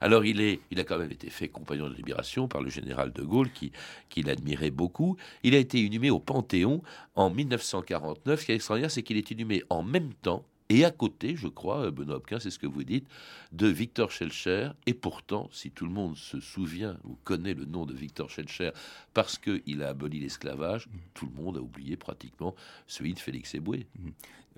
Alors 0.02 0.26
il, 0.26 0.42
est, 0.42 0.60
il 0.72 0.80
a 0.80 0.84
quand 0.84 0.98
même 0.98 1.12
été 1.12 1.30
fait 1.30 1.48
compagnon 1.48 1.90
de 1.90 1.96
libération 1.96 2.48
par 2.48 2.62
le 2.62 2.70
général 2.70 3.12
de 3.12 3.22
Gaulle 3.22 3.52
qui, 3.52 3.72
qui 4.10 4.24
l'admirait 4.24 4.72
beaucoup. 4.72 5.18
Il 5.44 5.56
a 5.56 5.58
été 5.58 5.80
inhumé 5.80 6.10
au 6.10 6.20
Panthéon 6.20 6.82
en 7.16 7.30
1949. 7.30 8.40
Ce 8.40 8.46
qui 8.46 8.52
est 8.52 8.56
extraordinaire, 8.56 8.92
c'est 8.92 9.04
qu'il 9.04 9.18
est 9.18 9.32
inhumé 9.32 9.64
en 9.70 9.84
même 9.84 10.14
temps 10.14 10.46
et 10.70 10.84
à 10.84 10.92
côté, 10.92 11.36
je 11.36 11.48
crois, 11.48 11.86
euh, 11.86 11.92
Benoît 11.92 12.18
Hopquin, 12.18 12.40
c'est 12.40 12.50
ce 12.50 12.60
que 12.60 12.68
vous 12.68 12.84
dites, 12.84 13.08
de 13.54 13.68
Victor 13.68 14.12
Schellcher. 14.12 14.72
Et 14.86 14.94
pourtant, 14.94 15.50
si 15.52 15.72
tout 15.72 15.86
le 15.86 15.92
monde 15.92 16.18
se 16.18 16.40
souvient 16.40 16.98
ou 17.06 17.18
connaît 17.24 17.54
le 17.54 17.66
nom 17.66 17.86
de 17.86 17.94
Victor 17.94 18.30
Schellcher 18.30 18.72
parce 19.14 19.38
qu'il 19.38 19.82
a 19.82 19.90
aboli 19.90 20.20
l'esclavage, 20.20 20.90
tout 21.14 21.26
le 21.26 21.42
monde 21.42 21.58
a 21.58 21.62
oublié 21.62 21.96
pratiquement 21.96 22.54
celui 22.86 23.14
de 23.14 23.20
Félix 23.20 23.56
Eboué. 23.56 23.88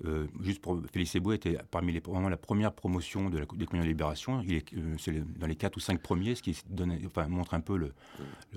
Euh, 0.04 0.26
juste 0.40 0.60
pour 0.60 0.80
Félix 0.92 1.14
Eboué 1.14 1.34
était 1.36 1.58
parmi 1.70 1.92
les 1.92 2.00
vraiment 2.00 2.28
la 2.28 2.36
première 2.36 2.72
promotion 2.72 3.28
de 3.28 3.38
la 3.38 3.44
des 3.54 3.66
de 3.66 3.82
libération. 3.82 4.42
Il 4.42 4.54
est, 4.54 4.72
euh, 4.74 5.22
dans 5.38 5.46
les 5.46 5.56
quatre 5.56 5.76
ou 5.76 5.80
cinq 5.80 6.00
premiers, 6.00 6.34
ce 6.34 6.42
qui 6.42 6.56
donne, 6.68 6.98
enfin, 7.06 7.28
montre 7.28 7.54
un 7.54 7.60
peu 7.60 7.76
le, 7.76 7.92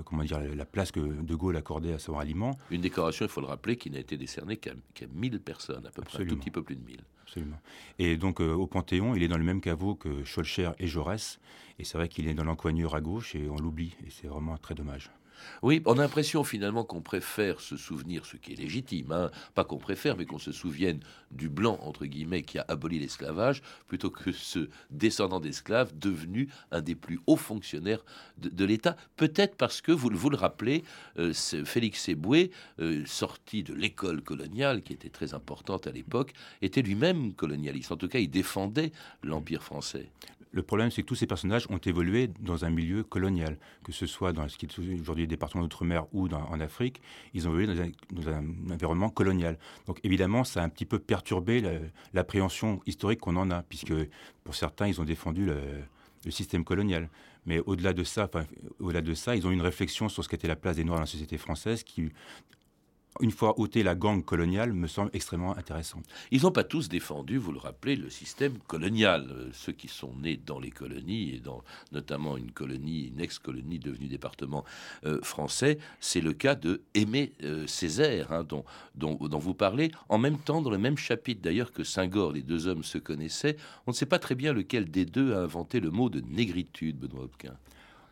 comment 0.05 0.23
dire 0.23 0.39
la 0.39 0.65
place 0.65 0.91
que 0.91 0.99
De 0.99 1.35
Gaulle 1.35 1.57
accordait 1.57 1.93
à 1.93 1.99
son 1.99 2.13
ralliement. 2.13 2.57
Une 2.71 2.81
décoration, 2.81 3.25
il 3.25 3.29
faut 3.29 3.41
le 3.41 3.47
rappeler, 3.47 3.75
qui 3.75 3.89
n'a 3.89 3.99
été 3.99 4.17
décernée 4.17 4.57
qu'à 4.57 4.73
1000 5.13 5.39
personnes, 5.39 5.85
à 5.85 5.91
peu 5.91 6.01
près, 6.01 6.23
un 6.23 6.25
tout 6.25 6.37
petit 6.37 6.51
peu 6.51 6.63
plus 6.63 6.75
de 6.75 6.85
1000. 6.85 7.01
Absolument. 7.23 7.59
Et 7.99 8.17
donc 8.17 8.41
euh, 8.41 8.53
au 8.53 8.67
Panthéon, 8.67 9.15
il 9.15 9.23
est 9.23 9.27
dans 9.27 9.37
le 9.37 9.43
même 9.43 9.61
caveau 9.61 9.95
que 9.95 10.23
Scholcher 10.23 10.71
et 10.79 10.87
Jaurès. 10.87 11.39
Et 11.79 11.83
c'est 11.83 11.97
vrai 11.97 12.07
qu'il 12.07 12.27
est 12.27 12.33
dans 12.33 12.43
l'encoignure 12.43 12.95
à 12.95 13.01
gauche 13.01 13.35
et 13.35 13.49
on 13.49 13.55
l'oublie. 13.55 13.95
Et 14.05 14.09
c'est 14.09 14.27
vraiment 14.27 14.57
très 14.57 14.75
dommage. 14.75 15.09
Oui, 15.61 15.81
on 15.85 15.97
a 15.97 16.01
l'impression 16.01 16.43
finalement 16.43 16.83
qu'on 16.83 17.01
préfère 17.01 17.59
se 17.59 17.77
souvenir, 17.77 18.25
ce 18.25 18.37
qui 18.37 18.53
est 18.53 18.55
légitime, 18.55 19.11
hein. 19.11 19.31
pas 19.55 19.63
qu'on 19.63 19.77
préfère, 19.77 20.17
mais 20.17 20.25
qu'on 20.25 20.39
se 20.39 20.51
souvienne 20.51 20.99
du 21.31 21.49
blanc, 21.49 21.79
entre 21.81 22.05
guillemets, 22.05 22.43
qui 22.43 22.59
a 22.59 22.65
aboli 22.67 22.99
l'esclavage, 22.99 23.61
plutôt 23.87 24.09
que 24.09 24.31
ce 24.31 24.69
descendant 24.89 25.39
d'esclaves 25.39 25.97
devenu 25.97 26.49
un 26.71 26.81
des 26.81 26.95
plus 26.95 27.19
hauts 27.27 27.37
fonctionnaires 27.37 28.03
de, 28.37 28.65
l'État. 28.65 28.95
Peut-être 29.15 29.55
parce 29.55 29.81
que, 29.81 29.91
vous, 29.91 30.09
le 30.09 30.37
rappelez, 30.37 30.83
euh, 31.17 31.33
Félix 31.33 32.09
Eboué, 32.09 32.51
euh, 32.79 33.03
sorti 33.05 33.63
de 33.63 33.73
l'école 33.73 34.21
coloniale, 34.21 34.81
qui 34.81 34.93
était 34.93 35.09
très 35.09 35.33
importante 35.33 35.87
à 35.87 35.91
l'époque, 35.91 36.33
était 36.61 36.81
lui-même 36.81 37.33
colonialiste. 37.33 37.91
En 37.91 37.97
tout 37.97 38.07
cas, 38.07 38.19
il 38.19 38.29
défendait 38.29 38.91
l'Empire 39.23 39.63
français. 39.63 40.09
Le 40.53 40.61
problème, 40.61 40.91
c'est 40.91 41.01
que 41.01 41.07
tous 41.07 41.15
ces 41.15 41.25
personnages 41.25 41.65
ont 41.71 41.79
évolué 41.79 42.29
dans 42.39 42.63
un 42.63 42.69
milieu 42.69 43.03
colonial, 43.03 43.57
que 43.83 43.91
ce 43.91 44.05
soit 44.05 44.33
dans 44.33 44.47
ce 44.47 44.55
qui 44.55 44.67
est 44.67 44.79
aujourd'hui 45.01 45.23
le 45.23 45.27
département 45.27 45.63
d'outre-mer 45.63 46.05
ou 46.13 46.27
en 46.27 46.59
Afrique, 46.59 47.01
ils 47.33 47.47
ont 47.47 47.51
évolué 47.57 47.91
dans 48.11 48.29
un, 48.29 48.43
environnement 48.71 49.09
colonial. 49.09 49.57
Donc 49.87 49.99
évidemment, 50.03 50.43
ça 50.43 50.61
a 50.61 50.63
un 50.63 50.69
petit 50.69 50.85
peu 50.85 50.99
perturbé 50.99 51.63
l'appréhension 52.13 52.81
historique 52.85 53.19
qu'on 53.19 53.35
en 53.35 53.49
a, 53.49 53.63
puisque 53.63 53.93
pour 54.43 54.53
certains, 54.53 54.87
ils 54.87 55.01
ont 55.01 55.05
défendu 55.05 55.45
le, 55.45 55.57
système 56.29 56.63
colonial. 56.63 57.09
Mais 57.45 57.59
au-delà 57.59 57.91
de 57.91 58.05
ça, 58.05 58.29
au-delà 58.79 59.01
de 59.01 59.13
ça, 59.13 59.35
ils 59.35 59.45
ont 59.45 59.51
une 59.51 59.61
réflexion 59.61 60.07
sur 60.07 60.23
ce 60.23 60.29
qu'était 60.29 60.47
la 60.47 60.55
place 60.55 60.77
des 60.77 60.85
Noirs 60.85 60.99
dans 60.99 61.01
la 61.01 61.07
société 61.07 61.37
française 61.37 61.83
qui 61.83 62.11
une 63.21 63.31
fois 63.31 63.59
ôté 63.59 63.83
la 63.83 63.95
gangue 63.95 64.25
coloniale, 64.25 64.73
me 64.73 64.87
semble 64.87 65.11
extrêmement 65.13 65.55
intéressant. 65.55 66.01
Ils 66.31 66.43
n'ont 66.43 66.51
pas 66.51 66.63
tous 66.63 66.89
défendu, 66.89 67.37
vous 67.37 67.51
le 67.51 67.59
rappelez, 67.59 67.95
le 67.95 68.09
système 68.09 68.57
colonial. 68.67 69.27
Euh, 69.31 69.49
ceux 69.53 69.71
qui 69.71 69.87
sont 69.87 70.13
nés 70.21 70.37
dans 70.37 70.59
les 70.59 70.71
colonies, 70.71 71.35
et 71.35 71.39
dans 71.39 71.63
notamment 71.91 72.37
une 72.37 72.51
colonie, 72.51 73.07
une 73.07 73.19
ex-colonie 73.19 73.79
devenue 73.79 74.07
département 74.07 74.65
euh, 75.05 75.21
français, 75.21 75.77
c'est 75.99 76.21
le 76.21 76.33
cas 76.33 76.55
de 76.55 76.81
Aimé 76.93 77.33
euh, 77.43 77.67
Césaire, 77.67 78.31
hein, 78.31 78.43
dont, 78.43 78.65
dont, 78.95 79.15
vous 79.39 79.53
parlez, 79.53 79.91
en 80.09 80.17
même 80.17 80.37
temps, 80.37 80.61
dans 80.61 80.71
le 80.71 80.77
même 80.77 80.97
chapitre 80.97 81.41
d'ailleurs 81.41 81.71
que 81.71 81.83
Saint-Gor, 81.83 82.31
les 82.31 82.41
deux 82.41 82.67
hommes 82.67 82.83
se 82.83 82.97
connaissaient. 82.97 83.57
On 83.85 83.91
ne 83.91 83.95
sait 83.95 84.05
pas 84.05 84.19
très 84.19 84.35
bien 84.35 84.53
lequel 84.53 84.89
des 84.89 85.05
deux 85.05 85.33
a 85.33 85.39
inventé 85.39 85.79
le 85.79 85.91
mot 85.91 86.09
de 86.09 86.21
négritude, 86.21 86.97
Benoît 86.97 87.25
Hopquin. 87.25 87.53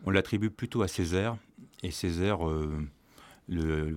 On 0.05 0.11
l'attribue 0.11 0.49
plutôt 0.49 0.81
à 0.81 0.87
Césaire, 0.87 1.37
et 1.83 1.91
Césaire 1.91 2.39
le, 3.51 3.95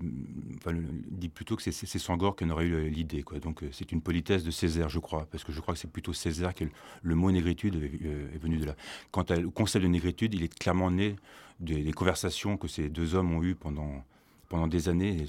dit 1.10 1.28
plutôt 1.28 1.56
que 1.56 1.62
c'est 1.62 1.98
Sangor 1.98 2.34
qui 2.34 2.44
en 2.44 2.50
aurait 2.50 2.66
eu 2.66 2.88
l'idée. 2.88 3.22
Quoi. 3.22 3.38
Donc 3.38 3.62
euh, 3.62 3.68
c'est 3.72 3.92
une 3.92 4.00
politesse 4.00 4.42
de 4.42 4.50
Césaire, 4.50 4.88
je 4.88 4.98
crois, 4.98 5.26
parce 5.30 5.44
que 5.44 5.52
je 5.52 5.60
crois 5.60 5.74
que 5.74 5.80
c'est 5.80 5.90
plutôt 5.90 6.12
Césaire 6.12 6.54
que 6.54 6.64
le, 7.02 7.14
mot 7.14 7.30
négritude 7.30 7.76
euh, 7.76 8.34
est, 8.34 8.38
venu 8.38 8.58
de 8.58 8.66
là. 8.66 8.76
Quant 9.12 9.24
au 9.44 9.50
concept 9.50 9.84
de 9.84 9.88
négritude, 9.88 10.34
il 10.34 10.42
est 10.42 10.58
clairement 10.58 10.90
né 10.90 11.16
des, 11.60 11.92
conversations 11.92 12.56
que 12.56 12.66
ces 12.66 12.88
deux 12.88 13.14
hommes 13.14 13.32
ont 13.32 13.42
eues 13.42 13.54
pendant, 13.54 14.04
pendant 14.48 14.66
des 14.66 14.88
années, 14.88 15.24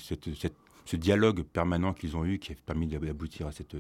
ce 0.85 0.95
dialogue 0.95 1.43
permanent 1.43 1.93
qu'ils 1.93 2.17
ont 2.17 2.25
eu 2.25 2.39
qui 2.39 2.53
a 2.53 2.55
permis 2.65 2.87
d'aboutir 2.87 3.47
à 3.47 3.51
cette 3.51 3.75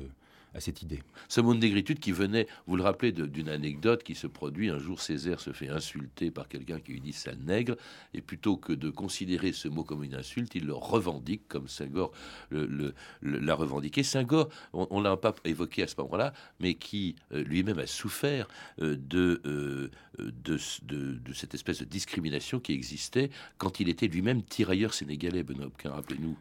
à 0.55 0.61
cette 0.61 0.81
idée. 0.81 1.03
Ce 1.27 1.41
mot 1.41 1.53
de 1.53 1.65
qui 1.65 2.11
venait, 2.11 2.47
vous 2.65 2.77
le 2.77 2.83
rappelez, 2.83 3.11
d'une 3.11 3.49
anecdote 3.49 4.03
qui 4.03 4.15
se 4.15 4.25
produit. 4.27 4.69
Un 4.69 4.79
jour, 4.79 5.01
Césaire 5.01 5.39
se 5.39 5.51
fait 5.51 5.67
insulter 5.67 6.31
par 6.31 6.47
quelqu'un 6.47 6.79
qui 6.79 6.93
lui 6.93 7.01
dit 7.01 7.13
sale 7.13 7.37
nègre, 7.45 7.75
et 8.13 8.21
plutôt 8.21 8.55
que 8.55 8.71
de 8.71 8.89
considérer 8.89 9.51
ce 9.51 9.67
mot 9.67 9.83
comme 9.83 10.03
une 10.03 10.15
insulte, 10.15 10.55
il 10.55 10.65
le 10.65 10.73
revendique 10.73 11.47
comme 11.47 11.67
Senghor 11.67 12.11
l'a 12.51 13.55
revendiqué. 13.55 14.03
Senghor, 14.03 14.49
on, 14.73 14.99
ne 14.99 15.03
l'a 15.03 15.17
pas 15.17 15.35
évoqué 15.43 15.83
à 15.83 15.87
ce 15.87 15.95
moment-là, 15.99 16.33
mais 16.59 16.75
qui 16.75 17.15
euh, 17.33 17.43
lui-même 17.43 17.79
a 17.79 17.87
souffert 17.87 18.47
euh, 18.81 18.97
euh, 19.13 19.89
de, 20.19 20.57
de, 20.83 21.33
cette 21.33 21.53
espèce 21.53 21.79
de 21.79 21.85
discrimination 21.85 22.59
qui 22.59 22.71
existait 22.71 23.29
quand 23.57 23.79
il 23.79 23.89
était 23.89 24.07
lui-même 24.07 24.41
tirailleur 24.41 24.93
sénégalais, 24.93 25.43
Benoît 25.43 25.69
rappelez-nous 25.83 26.37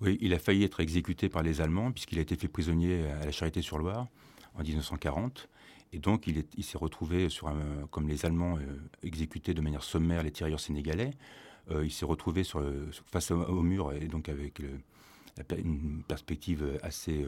Oui, 0.00 0.18
il 0.20 0.34
a 0.34 0.38
failli 0.38 0.64
être 0.64 0.80
exécuté 0.80 1.28
par 1.28 1.42
les 1.42 1.60
Allemands 1.60 1.92
puisqu'il 1.92 2.18
a 2.18 2.22
été 2.22 2.34
fait 2.36 2.48
prisonnier 2.48 3.06
à 3.08 3.26
la 3.26 3.30
Charité-sur-Loire 3.30 4.08
en 4.54 4.62
1940. 4.62 5.48
Et 5.92 5.98
donc, 5.98 6.26
il, 6.26 6.64
s'est 6.64 6.78
retrouvé, 6.78 7.28
sur 7.28 7.54
comme 7.92 8.08
les 8.08 8.26
Allemands 8.26 8.56
euh, 8.56 8.80
exécutaient 9.04 9.54
de 9.54 9.60
manière 9.60 9.84
sommaire 9.84 10.24
les 10.24 10.32
tirailleurs 10.32 10.58
sénégalais. 10.58 11.12
il 11.70 11.92
s'est 11.92 12.04
retrouvé 12.04 12.42
face 13.12 13.30
au, 13.30 13.62
mur 13.62 13.92
et 13.92 14.08
donc 14.08 14.28
avec 14.28 14.60
une 15.56 16.02
perspective 16.08 16.78
assez 16.82 17.24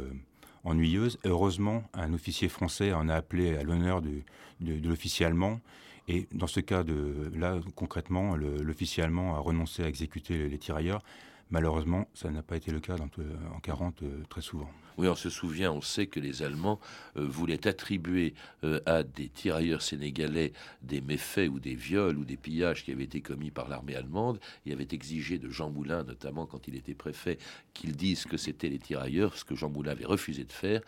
ennuyeuse. 0.66 1.18
Heureusement, 1.24 1.85
un 1.94 2.12
officier 2.12 2.48
français 2.48 2.92
en 2.92 3.09
a 3.09 3.14
appelé 3.14 3.57
à 3.57 3.62
l'honneur 3.62 4.02
de, 4.02 4.22
l'officier 4.61 5.24
allemand. 5.24 5.61
Et 6.09 6.29
dans 6.33 6.46
ce 6.46 6.61
cas 6.61 6.83
de 6.83 7.31
là, 7.35 7.59
concrètement, 7.74 8.37
l'officier 8.37 9.02
allemand 9.02 9.37
a 9.37 9.38
renoncé 9.38 9.83
à 9.83 9.88
exécuter 9.88 10.48
les 10.48 10.59
tirailleurs. 10.59 11.02
Malheureusement, 11.50 12.09
ça 12.12 12.30
n'a 12.30 12.42
pas 12.42 12.56
été 12.56 12.70
le 12.72 12.80
cas 12.80 12.96
dans, 12.96 13.09
en 13.54 13.61
40 13.61 14.02
euh, 14.02 14.24
très 14.28 14.40
souvent. 14.40 14.70
Oui, 14.98 15.09
on 15.09 15.14
se 15.14 15.28
souvient, 15.28 15.72
on 15.72 15.80
sait 15.80 16.06
que 16.06 16.20
les 16.20 16.42
Allemands 16.42 16.80
euh, 17.16 17.26
voulaient 17.26 17.66
attribuer 17.66 18.35
euh, 18.64 18.80
à 18.87 19.02
des 19.02 19.28
tirailleurs 19.28 19.82
sénégalais 19.82 20.52
des 20.82 21.00
méfaits 21.00 21.48
ou 21.50 21.61
des 21.61 21.74
viols 21.74 22.16
ou 22.16 22.24
des 22.24 22.37
pillages 22.37 22.85
qui 22.85 22.92
avaient 22.92 23.04
été 23.04 23.20
commis 23.20 23.50
par 23.50 23.68
l'armée 23.68 23.94
allemande 23.94 24.38
et 24.64 24.72
avaient 24.72 24.88
exigé 24.92 25.38
de 25.38 25.50
Jean 25.50 25.70
Moulin, 25.70 26.02
notamment 26.04 26.46
quand 26.46 26.66
il 26.68 26.76
était 26.76 26.94
préfet, 26.94 27.38
qu'il 27.74 27.94
dise 27.94 28.24
que 28.24 28.37
c'était 28.37 28.68
les 28.68 28.78
tirailleurs, 28.78 29.37
ce 29.37 29.44
que 29.44 29.54
Jean 29.54 29.68
Moulin 29.68 29.92
avait 29.92 30.06
refusé 30.06 30.44
de 30.44 30.52
faire 30.52 30.80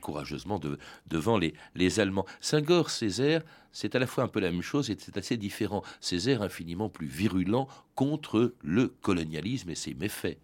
courageusement 0.00 0.60
devant 1.06 1.38
les, 1.38 1.54
les 1.74 2.00
Allemands. 2.00 2.26
Saint-Gor, 2.40 2.90
Césaire, 2.90 3.42
c'est 3.72 3.94
à 3.94 3.98
la 3.98 4.06
fois 4.06 4.24
un 4.24 4.28
peu 4.28 4.40
la 4.40 4.50
même 4.50 4.62
chose 4.62 4.90
et 4.90 4.96
c'est 4.98 5.18
assez 5.18 5.36
différent. 5.36 5.82
Césaire 6.00 6.42
infiniment 6.42 6.88
plus 6.88 7.06
virulent 7.06 7.68
contre 7.94 8.54
le 8.62 8.88
colonialisme 8.88 9.70
et 9.70 9.74
ses 9.74 9.94
méfaits. 9.94 10.38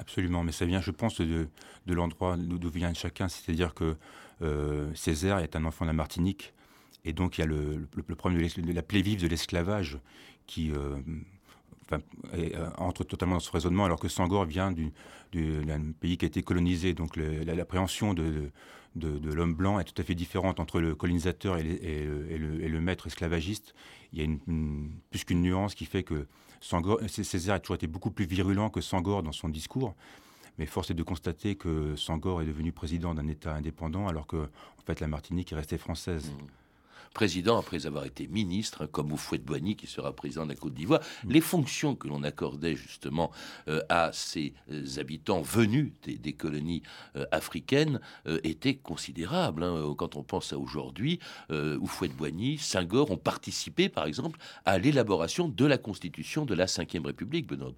Absolument, 0.00 0.42
mais 0.42 0.52
ça 0.52 0.64
vient, 0.64 0.80
je 0.80 0.90
pense, 0.90 1.20
de, 1.20 1.46
l'endroit 1.86 2.38
d'où 2.38 2.70
vient 2.70 2.94
chacun. 2.94 3.28
C'est-à-dire 3.28 3.74
que 3.74 3.96
euh, 4.40 4.90
Césaire 4.94 5.38
est 5.38 5.56
un 5.56 5.66
enfant 5.66 5.84
de 5.84 5.90
la 5.90 5.94
Martinique, 5.94 6.54
et 7.04 7.12
donc 7.12 7.36
il 7.36 7.42
y 7.42 7.44
a 7.44 7.46
le, 7.46 7.86
problème 8.16 8.40
de, 8.40 8.72
la 8.72 8.82
plaie 8.82 9.02
vive 9.02 9.20
de 9.20 9.28
l'esclavage 9.28 9.98
qui 10.46 10.72
euh, 10.72 10.96
euh, 11.92 12.70
entre 12.78 13.04
totalement 13.04 13.34
dans 13.34 13.40
ce 13.40 13.52
raisonnement, 13.52 13.84
alors 13.84 14.00
que 14.00 14.08
Sangor 14.08 14.46
vient 14.46 14.72
d'un 14.72 15.92
pays 16.00 16.16
qui 16.16 16.24
a 16.24 16.28
été 16.28 16.42
colonisé. 16.42 16.94
Donc 16.94 17.16
l'appréhension 17.16 18.14
de, 18.14 18.50
de, 18.96 19.32
l'homme 19.34 19.54
blanc 19.54 19.80
est 19.80 19.84
tout 19.84 20.00
à 20.00 20.04
fait 20.04 20.14
différente 20.14 20.60
entre 20.60 20.80
le 20.80 20.94
colonisateur 20.94 21.58
et, 21.58 21.64
le, 22.38 22.80
maître 22.80 23.06
esclavagiste. 23.06 23.74
Il 24.14 24.22
y 24.22 24.24
a 24.24 24.34
plus 25.10 25.24
qu'une 25.24 25.42
nuance 25.42 25.74
qui 25.74 25.84
fait 25.84 26.04
que 26.04 26.26
Sangor, 26.60 27.00
Césaire 27.08 27.54
a 27.54 27.60
toujours 27.60 27.76
été 27.76 27.86
beaucoup 27.86 28.10
plus 28.10 28.26
virulent 28.26 28.70
que 28.70 28.80
Sangor 28.80 29.22
dans 29.22 29.32
son 29.32 29.48
discours. 29.48 29.94
Mais 30.58 30.66
force 30.66 30.90
est 30.90 30.94
de 30.94 31.02
constater 31.02 31.56
que 31.56 31.96
Sangor 31.96 32.42
est 32.42 32.46
devenu 32.46 32.70
président 32.70 33.14
d'un 33.14 33.28
État 33.28 33.54
indépendant 33.54 34.08
alors 34.08 34.26
que 34.26 34.36
en 34.36 34.94
la 35.00 35.06
Martinique 35.06 35.52
est 35.52 35.56
restée 35.56 35.78
française. 35.78 36.30
Mmh 36.30 36.59
président 37.14 37.58
après 37.58 37.86
avoir 37.86 38.04
été 38.04 38.26
ministre, 38.28 38.82
hein, 38.82 38.88
comme 38.90 39.12
Houphouët-Boigny 39.12 39.76
qui 39.76 39.86
sera 39.86 40.12
président 40.12 40.44
de 40.44 40.50
la 40.50 40.56
Côte 40.56 40.74
d'Ivoire. 40.74 41.00
Mm. 41.24 41.32
Les 41.32 41.40
fonctions 41.40 41.94
que 41.94 42.08
l'on 42.08 42.22
accordait 42.22 42.76
justement 42.76 43.30
euh, 43.68 43.80
à 43.88 44.10
ces 44.12 44.54
euh, 44.70 44.84
habitants 44.98 45.42
venus 45.42 45.92
des, 46.02 46.32
colonies 46.32 46.82
euh, 47.16 47.24
africaines 47.32 48.00
étaient 48.44 48.76
considérables. 48.76 49.64
Hein. 49.64 49.94
Quand 49.96 50.16
on 50.16 50.22
pense 50.22 50.52
à 50.52 50.58
aujourd'hui, 50.58 51.18
Houphouët-Boigny, 51.50 52.58
Senghor 52.58 53.10
ont 53.10 53.16
participé 53.16 53.88
par 53.88 54.06
exemple 54.06 54.38
à 54.64 54.78
l'élaboration 54.78 55.48
de 55.48 55.66
la 55.66 55.78
constitution 55.78 56.44
de 56.44 56.54
la 56.54 56.66
Ve 56.66 57.04
République, 57.04 57.46
Benoît 57.46 57.72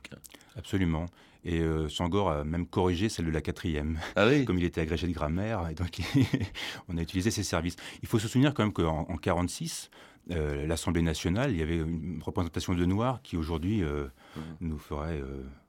Absolument. 0.56 1.06
Et 1.44 1.60
euh, 1.60 1.88
Sangor 1.88 2.30
a 2.30 2.44
même 2.44 2.66
corrigé 2.66 3.08
celle 3.08 3.26
de 3.26 3.30
la 3.30 3.40
quatrième, 3.40 3.98
ah 4.14 4.28
comme 4.46 4.58
il 4.58 4.64
était 4.64 4.80
agrégé 4.80 5.08
de 5.08 5.12
grammaire, 5.12 5.68
et 5.68 5.74
donc 5.74 5.98
on 6.88 6.96
a 6.96 7.02
utilisé 7.02 7.30
ses 7.30 7.42
services. 7.42 7.76
Il 8.02 8.08
faut 8.08 8.18
se 8.18 8.28
souvenir 8.28 8.54
quand 8.54 8.62
même 8.62 8.72
qu'en 8.72 9.02
1946, 9.08 9.90
euh, 10.30 10.66
l'Assemblée 10.68 11.02
nationale, 11.02 11.50
il 11.50 11.58
y 11.58 11.62
avait 11.62 11.78
une 11.78 12.20
représentation 12.24 12.74
de 12.74 12.84
Noirs 12.84 13.20
qui 13.24 13.36
aujourd'hui 13.36 13.82
euh, 13.82 14.04
mmh. 14.36 14.40
nous 14.60 14.78
ferait 14.78 15.20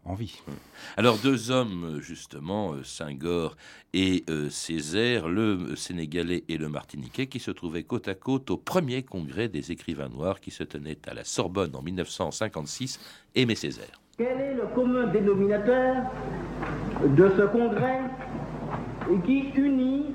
envie. 0.06 0.40
Mmh. 0.46 0.52
Alors 0.98 1.18
deux 1.18 1.50
hommes, 1.50 2.00
justement, 2.02 2.76
Senghor 2.84 3.58
et 3.94 4.24
Césaire, 4.52 5.28
le 5.28 5.76
Sénégalais 5.76 6.44
et 6.50 6.58
le 6.58 6.70
Martiniquais, 6.70 7.26
qui 7.26 7.40
se 7.40 7.50
trouvaient 7.50 7.84
côte 7.84 8.08
à 8.08 8.14
côte 8.14 8.52
au 8.52 8.58
premier 8.58 9.02
congrès 9.02 9.50
des 9.50 9.72
écrivains 9.72 10.10
noirs 10.10 10.40
qui 10.40 10.52
se 10.52 10.64
tenait 10.64 11.00
à 11.08 11.16
la 11.16 11.24
Sorbonne 11.24 11.76
en 11.76 11.82
1956, 11.82 13.00
Aimé 13.34 13.56
Césaire. 13.56 14.03
Quel 14.16 14.28
est 14.42 14.54
le 14.54 14.68
commun 14.76 15.08
dénominateur 15.08 15.96
de 17.04 17.30
ce 17.36 17.42
congrès 17.48 18.02
qui 19.26 19.50
unit 19.56 20.14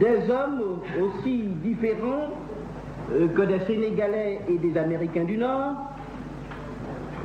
des 0.00 0.30
hommes 0.30 0.80
aussi 1.02 1.42
différents 1.62 2.30
euh, 3.12 3.28
que 3.36 3.42
des 3.42 3.60
Sénégalais 3.66 4.40
et 4.48 4.56
des 4.56 4.78
Américains 4.78 5.24
du 5.24 5.36
Nord, 5.36 5.74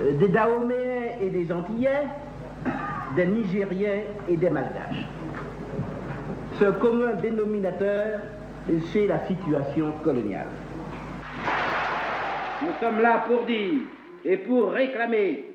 euh, 0.02 0.18
des 0.18 0.28
Dahoméens 0.28 1.16
et 1.22 1.30
des 1.30 1.50
Antillais, 1.54 2.04
des 3.16 3.28
Nigériens 3.28 4.02
et 4.28 4.36
des 4.36 4.50
Malgaches? 4.50 5.08
Ce 6.60 6.66
commun 6.66 7.14
dénominateur, 7.22 8.20
c'est 8.92 9.08
la 9.08 9.26
situation 9.26 9.94
coloniale. 10.04 10.48
Nous 12.62 12.74
sommes 12.82 13.02
là 13.02 13.24
pour 13.26 13.46
dire 13.46 13.84
et 14.26 14.36
pour 14.36 14.72
réclamer 14.74 15.51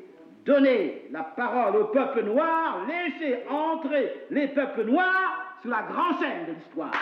Donnez 0.46 1.08
la 1.10 1.24
parole 1.24 1.74
au 1.74 1.84
peuple 1.86 2.22
noir, 2.22 2.86
laissez 2.86 3.42
entrer 3.50 4.26
les 4.30 4.46
peuples 4.46 4.84
noirs 4.84 5.58
sur 5.60 5.70
la 5.70 5.82
grande 5.82 6.20
scène 6.20 6.46
de 6.46 6.52
l'histoire. 6.52 6.92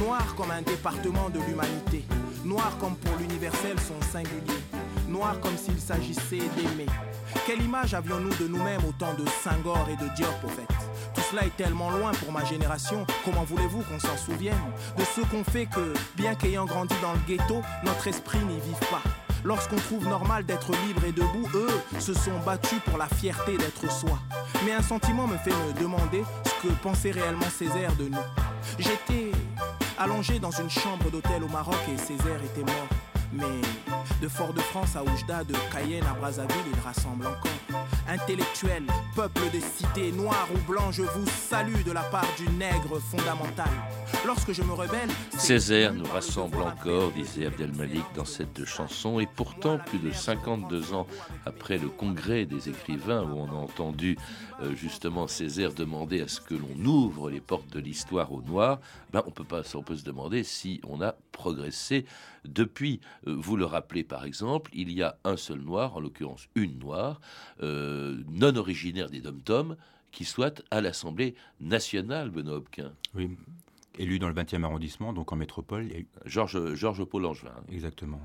Noir 0.00 0.34
comme 0.34 0.50
un 0.50 0.62
département 0.62 1.28
de 1.28 1.40
l'humanité, 1.40 2.04
noir 2.42 2.72
comme 2.80 2.96
pour 2.96 3.18
l'universel 3.18 3.78
son 3.78 4.00
singulier, 4.00 4.62
noir 5.06 5.38
comme 5.40 5.58
s'il 5.58 5.78
s'agissait 5.78 6.48
d'aimer. 6.56 6.86
Quelle 7.46 7.62
image 7.62 7.94
avions-nous 7.94 8.34
de 8.36 8.48
nous-mêmes 8.48 8.84
au 8.84 8.92
temps 8.92 9.14
de 9.14 9.24
Senghor 9.42 9.86
et 9.90 9.96
de 9.96 10.08
Diop 10.14 10.44
au 10.44 10.48
fait? 10.48 10.66
Tout 11.14 11.22
cela 11.30 11.44
est 11.44 11.56
tellement 11.56 11.90
loin 11.90 12.12
pour 12.12 12.32
ma 12.32 12.44
génération. 12.44 13.06
Comment 13.24 13.44
voulez-vous 13.44 13.82
qu'on 13.82 13.98
s'en 13.98 14.16
souvienne? 14.16 14.56
De 14.96 15.04
ce 15.04 15.20
qu'on 15.22 15.44
fait 15.44 15.66
que, 15.66 15.92
bien 16.16 16.34
qu'ayant 16.34 16.64
grandi 16.64 16.94
dans 17.02 17.12
le 17.12 17.20
ghetto, 17.26 17.62
notre 17.84 18.08
esprit 18.08 18.38
n'y 18.40 18.60
vive 18.60 18.88
pas. 18.90 19.02
Lorsqu'on 19.44 19.76
trouve 19.76 20.06
normal 20.08 20.44
d'être 20.44 20.72
libre 20.86 21.04
et 21.04 21.12
debout, 21.12 21.48
eux 21.54 22.00
se 22.00 22.12
sont 22.12 22.38
battus 22.44 22.80
pour 22.84 22.98
la 22.98 23.06
fierté 23.06 23.56
d'être 23.56 23.90
soi. 23.90 24.18
Mais 24.64 24.72
un 24.72 24.82
sentiment 24.82 25.26
me 25.26 25.36
fait 25.36 25.52
me 25.52 25.80
demander 25.80 26.24
ce 26.44 26.66
que 26.66 26.72
pensait 26.82 27.12
réellement 27.12 27.48
Césaire 27.56 27.94
de 27.96 28.08
nous. 28.08 28.18
J'étais 28.78 29.30
allongé 29.96 30.38
dans 30.38 30.50
une 30.50 30.70
chambre 30.70 31.10
d'hôtel 31.10 31.42
au 31.44 31.48
Maroc 31.48 31.78
et 31.92 31.96
Césaire 31.96 32.42
était 32.44 32.64
mort. 32.64 32.88
Mais 33.32 33.87
de 34.20 34.28
Fort-de-France 34.28 34.96
à 34.96 35.02
Oujda, 35.02 35.44
de 35.44 35.54
Cayenne 35.72 36.04
à 36.04 36.14
Brazzaville, 36.14 36.56
il 36.72 36.80
rassemble 36.80 37.26
encore. 37.26 37.86
Intellectuels, 38.08 38.86
peuple 39.14 39.42
des 39.52 39.60
cités, 39.60 40.12
noirs 40.12 40.48
ou 40.54 40.58
blancs, 40.70 40.92
je 40.92 41.02
vous 41.02 41.26
salue 41.26 41.82
de 41.84 41.92
la 41.92 42.02
part 42.02 42.26
du 42.36 42.48
nègre 42.50 43.00
fondamental. 43.00 43.68
Lorsque 44.26 44.52
je 44.52 44.62
me 44.62 44.72
rebelle. 44.72 45.08
Césaire 45.38 45.94
nous 45.94 46.04
rassemble 46.04 46.60
encore, 46.60 47.12
disait 47.12 47.46
Abdelmalik 47.46 48.04
dans 48.14 48.24
cette 48.24 48.64
chanson, 48.64 49.20
et 49.20 49.26
pourtant, 49.26 49.78
plus 49.78 49.98
de 49.98 50.10
52 50.10 50.92
ans 50.92 51.06
après 51.46 51.78
le 51.78 51.88
congrès 51.88 52.44
des 52.44 52.68
écrivains, 52.68 53.22
où 53.22 53.38
on 53.38 53.48
a 53.48 53.54
entendu 53.54 54.18
euh, 54.60 54.74
justement 54.74 55.28
Césaire 55.28 55.72
demander 55.72 56.20
à 56.20 56.28
ce 56.28 56.40
que 56.40 56.54
l'on 56.54 56.84
ouvre 56.84 57.30
les 57.30 57.40
portes 57.40 57.72
de 57.72 57.80
l'histoire 57.80 58.32
aux 58.32 58.42
Noirs, 58.42 58.80
ben 59.12 59.22
on 59.26 59.30
peut 59.30 59.44
pas, 59.44 59.62
on 59.74 59.82
peut 59.82 59.96
se 59.96 60.04
demander 60.04 60.42
si 60.42 60.80
on 60.86 61.00
a 61.00 61.14
progressé 61.32 62.04
depuis. 62.44 63.00
Euh, 63.26 63.34
vous 63.38 63.56
le 63.56 63.64
rappelez 63.64 64.04
par 64.04 64.24
exemple, 64.24 64.70
il 64.74 64.92
y 64.92 65.02
a 65.02 65.16
un 65.24 65.36
seul 65.36 65.60
Noir, 65.60 65.96
en 65.96 66.00
l'occurrence 66.00 66.48
une 66.54 66.78
Noire, 66.78 67.20
euh, 67.62 68.16
non 68.30 68.56
originaire 68.56 69.10
des 69.10 69.20
Dom-Tom, 69.20 69.76
qui 70.10 70.24
soit 70.24 70.62
à 70.70 70.80
l'Assemblée 70.80 71.34
nationale, 71.60 72.30
Benoît 72.30 72.56
Hopquin. 72.56 72.92
Oui, 73.14 73.30
élu 73.98 74.18
dans 74.18 74.28
le 74.28 74.34
20e 74.34 74.64
arrondissement, 74.64 75.12
donc 75.12 75.32
en 75.32 75.36
métropole. 75.36 75.88
Georges 76.24 76.74
Georges 76.74 77.04
Paul 77.04 77.26
Angevin. 77.26 77.54
Exactement. 77.70 78.20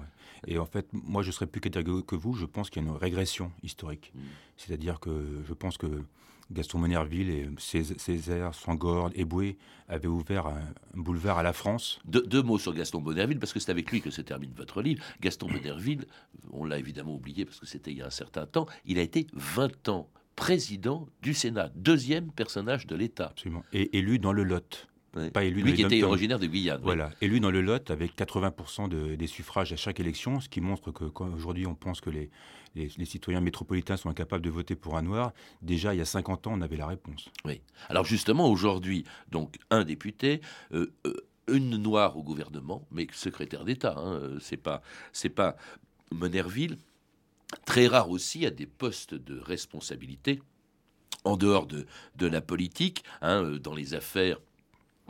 Et 0.47 0.57
en 0.57 0.65
fait, 0.65 0.87
moi, 0.91 1.23
je 1.23 1.31
serais 1.31 1.47
plus 1.47 1.61
catégorique 1.61 2.05
que 2.05 2.15
vous. 2.15 2.33
Je 2.33 2.45
pense 2.45 2.69
qu'il 2.69 2.83
y 2.83 2.85
a 2.85 2.89
une 2.89 2.95
régression 2.95 3.51
historique. 3.63 4.11
Hmm. 4.15 4.21
C'est-à-dire 4.57 4.99
que 4.99 5.41
je 5.47 5.53
pense 5.53 5.77
que 5.77 6.03
Gaston 6.51 6.79
Monerville 6.79 7.29
et 7.29 7.49
Césaire, 7.57 8.53
Sangor, 8.53 9.11
Eboué 9.15 9.57
avaient 9.87 10.07
ouvert 10.07 10.47
un, 10.47 10.61
boulevard 10.93 11.37
à 11.37 11.43
la 11.43 11.53
France. 11.53 11.99
deux 12.05 12.43
mots 12.43 12.59
sur 12.59 12.73
Gaston 12.73 13.01
Monerville, 13.01 13.39
parce 13.39 13.53
que 13.53 13.59
c'est 13.59 13.71
avec 13.71 13.91
lui 13.91 14.01
que 14.01 14.11
se 14.11 14.21
termine 14.21 14.51
votre 14.55 14.81
livre. 14.81 15.03
Gaston 15.21 15.49
Monerville, 15.49 16.05
on 16.51 16.65
l'a 16.65 16.77
évidemment 16.77 17.15
oublié 17.15 17.45
parce 17.45 17.59
que 17.59 17.65
c'était 17.65 17.91
il 17.91 17.97
y 17.97 18.01
a 18.01 18.07
un 18.07 18.11
certain 18.11 18.45
temps, 18.45 18.67
il 18.85 18.99
a 18.99 19.01
été 19.01 19.27
20 19.33 19.89
ans 19.89 20.09
président 20.35 21.07
du 21.21 21.33
Sénat, 21.33 21.69
deuxième 21.75 22.31
personnage 22.31 22.87
de 22.87 22.95
l'État. 22.95 23.27
Absolument. 23.27 23.63
Et 23.71 23.97
élu 23.97 24.19
dans 24.19 24.33
le 24.33 24.43
Lot. 24.43 24.87
Pas 25.33 25.43
élu 25.43 25.61
Lui 25.61 25.73
qui 25.73 25.83
était 25.83 26.03
originaire 26.03 26.39
de 26.39 26.47
Guyane. 26.47 26.81
Voilà, 26.81 27.11
élu 27.21 27.39
dans 27.39 27.51
le 27.51 27.61
Lot 27.61 27.91
avec 27.91 28.17
80% 28.17 29.15
des 29.15 29.27
suffrages 29.27 29.71
à 29.71 29.75
chaque 29.75 29.99
élection, 29.99 30.39
ce 30.39 30.49
qui 30.49 30.61
montre 30.61 30.91
que 30.91 31.05
aujourd'hui 31.21 31.67
on 31.67 31.75
pense 31.75 32.01
que 32.01 32.09
les, 32.09 32.29
les, 32.75 33.05
citoyens 33.05 33.41
métropolitains 33.41 33.97
sont 33.97 34.09
incapables 34.09 34.43
de 34.43 34.49
voter 34.49 34.75
pour 34.75 34.97
un 34.97 35.03
noir, 35.03 35.33
déjà 35.61 35.93
il 35.93 35.97
y 35.97 36.01
a 36.01 36.05
50 36.05 36.47
ans 36.47 36.51
on 36.55 36.61
avait 36.61 36.77
la 36.77 36.87
réponse. 36.87 37.29
Oui. 37.45 37.61
Alors 37.89 38.05
justement 38.05 38.49
aujourd'hui, 38.49 39.03
donc 39.29 39.57
un 39.69 39.83
député, 39.83 40.41
euh, 40.73 40.91
euh, 41.05 41.13
une 41.47 41.77
noire 41.77 42.17
au 42.17 42.23
gouvernement, 42.23 42.87
mais 42.91 43.07
secrétaire 43.11 43.65
d'État. 43.65 43.95
Hein, 43.97 44.37
c'est 44.39 44.57
pas, 44.57 44.81
c'est 45.11 45.29
pas 45.29 45.55
Monerville. 46.11 46.77
Très 47.65 47.85
rare 47.85 48.09
aussi 48.09 48.45
à 48.47 48.49
des 48.49 48.65
postes 48.65 49.13
de 49.13 49.39
responsabilité 49.39 50.41
en 51.23 51.37
dehors 51.37 51.67
de, 51.67 51.85
de 52.15 52.25
la 52.27 52.41
politique, 52.41 53.03
hein, 53.21 53.57
dans 53.61 53.75
les 53.75 53.93
affaires 53.93 54.39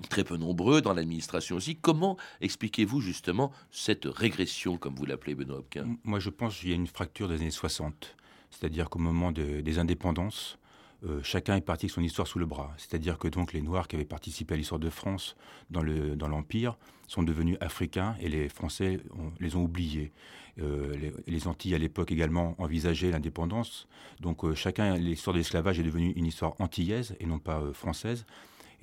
très 0.09 0.23
peu 0.23 0.37
nombreux 0.37 0.81
dans 0.81 0.93
l'administration 0.93 1.55
aussi. 1.55 1.75
Comment 1.75 2.17
expliquez-vous 2.41 3.01
justement 3.01 3.51
cette 3.71 4.05
régression, 4.05 4.77
comme 4.77 4.95
vous 4.95 5.05
l'appelez, 5.05 5.35
Benoît 5.35 5.57
Hopquin 5.57 5.97
Moi, 6.03 6.19
je 6.19 6.29
pense 6.29 6.59
qu'il 6.59 6.69
y 6.69 6.73
a 6.73 6.75
une 6.75 6.87
fracture 6.87 7.27
des 7.27 7.35
années 7.35 7.51
60. 7.51 8.15
C'est-à-dire 8.49 8.89
qu'au 8.89 8.99
moment 8.99 9.31
des 9.31 9.79
indépendances, 9.79 10.57
euh, 11.05 11.19
chacun 11.21 11.57
est 11.57 11.61
parti 11.61 11.85
avec 11.85 11.93
son 11.93 12.01
histoire 12.01 12.27
sous 12.27 12.39
le 12.39 12.45
bras. 12.45 12.73
C'est-à-dire 12.77 13.17
que 13.17 13.27
donc 13.27 13.51
les 13.53 13.61
Noirs 13.61 13.87
qui 13.87 13.95
avaient 13.95 14.05
participé 14.05 14.53
à 14.53 14.57
l'histoire 14.57 14.79
de 14.79 14.89
France 14.89 15.35
dans 15.69 15.83
l'Empire 16.27 16.77
sont 17.07 17.23
devenus 17.23 17.57
africains 17.59 18.15
et 18.21 18.29
les 18.29 18.47
Français 18.47 18.99
les 19.39 19.55
ont 19.55 19.63
oubliés. 19.63 20.11
Euh, 20.61 21.11
les, 21.25 21.47
Antilles 21.47 21.75
à 21.75 21.79
l'époque 21.79 22.11
également 22.11 22.55
envisageaient 22.59 23.11
l'indépendance. 23.11 23.87
Donc 24.21 24.45
euh, 24.45 24.53
chacun, 24.55 24.95
l'histoire 24.95 25.33
de 25.33 25.39
l'esclavage 25.39 25.79
est 25.79 25.83
devenue 25.83 26.13
une 26.15 26.25
histoire 26.25 26.53
antillaise 26.59 27.15
et 27.19 27.25
non 27.25 27.39
pas 27.39 27.61
française. 27.73 28.25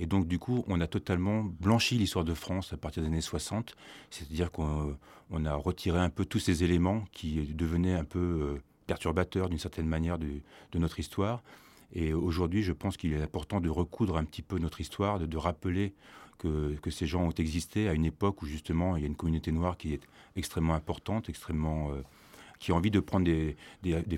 Et 0.00 0.06
donc, 0.06 0.26
du 0.26 0.38
coup, 0.38 0.64
on 0.66 0.80
a 0.80 0.86
totalement 0.86 1.44
blanchi 1.44 1.98
l'histoire 1.98 2.24
de 2.24 2.32
France 2.32 2.72
à 2.72 2.78
partir 2.78 3.02
des 3.02 3.08
années 3.10 3.20
60. 3.20 3.76
C'est-à-dire 4.08 4.50
qu'on 4.50 4.96
a 5.44 5.54
retiré 5.54 5.98
un 5.98 6.08
peu 6.08 6.24
tous 6.24 6.38
ces 6.38 6.64
éléments 6.64 7.04
qui 7.12 7.42
devenaient 7.54 7.94
un 7.94 8.04
peu 8.04 8.58
perturbateurs 8.86 9.50
d'une 9.50 9.58
certaine 9.58 9.86
manière 9.86 10.18
de, 10.18 10.40
notre 10.74 10.98
histoire. 10.98 11.42
Et 11.92 12.14
aujourd'hui, 12.14 12.62
je 12.62 12.72
pense 12.72 12.96
qu'il 12.96 13.12
est 13.12 13.20
important 13.20 13.60
de 13.60 13.68
recoudre 13.68 14.16
un 14.16 14.24
petit 14.24 14.40
peu 14.40 14.58
notre 14.58 14.80
histoire, 14.80 15.20
de, 15.20 15.36
rappeler 15.36 15.92
que, 16.38 16.90
ces 16.90 17.06
gens 17.06 17.24
ont 17.24 17.30
existé 17.32 17.86
à 17.86 17.92
une 17.92 18.06
époque 18.06 18.40
où 18.40 18.46
justement 18.46 18.96
il 18.96 19.02
y 19.02 19.04
a 19.04 19.06
une 19.06 19.16
communauté 19.16 19.52
noire 19.52 19.76
qui 19.76 19.92
est 19.92 20.02
extrêmement 20.34 20.74
importante, 20.74 21.28
extrêmement... 21.28 21.90
Euh, 21.92 22.02
qui 22.58 22.72
a 22.72 22.74
envie 22.74 22.90
de 22.90 23.00
prendre 23.00 23.24
des, 23.24 23.56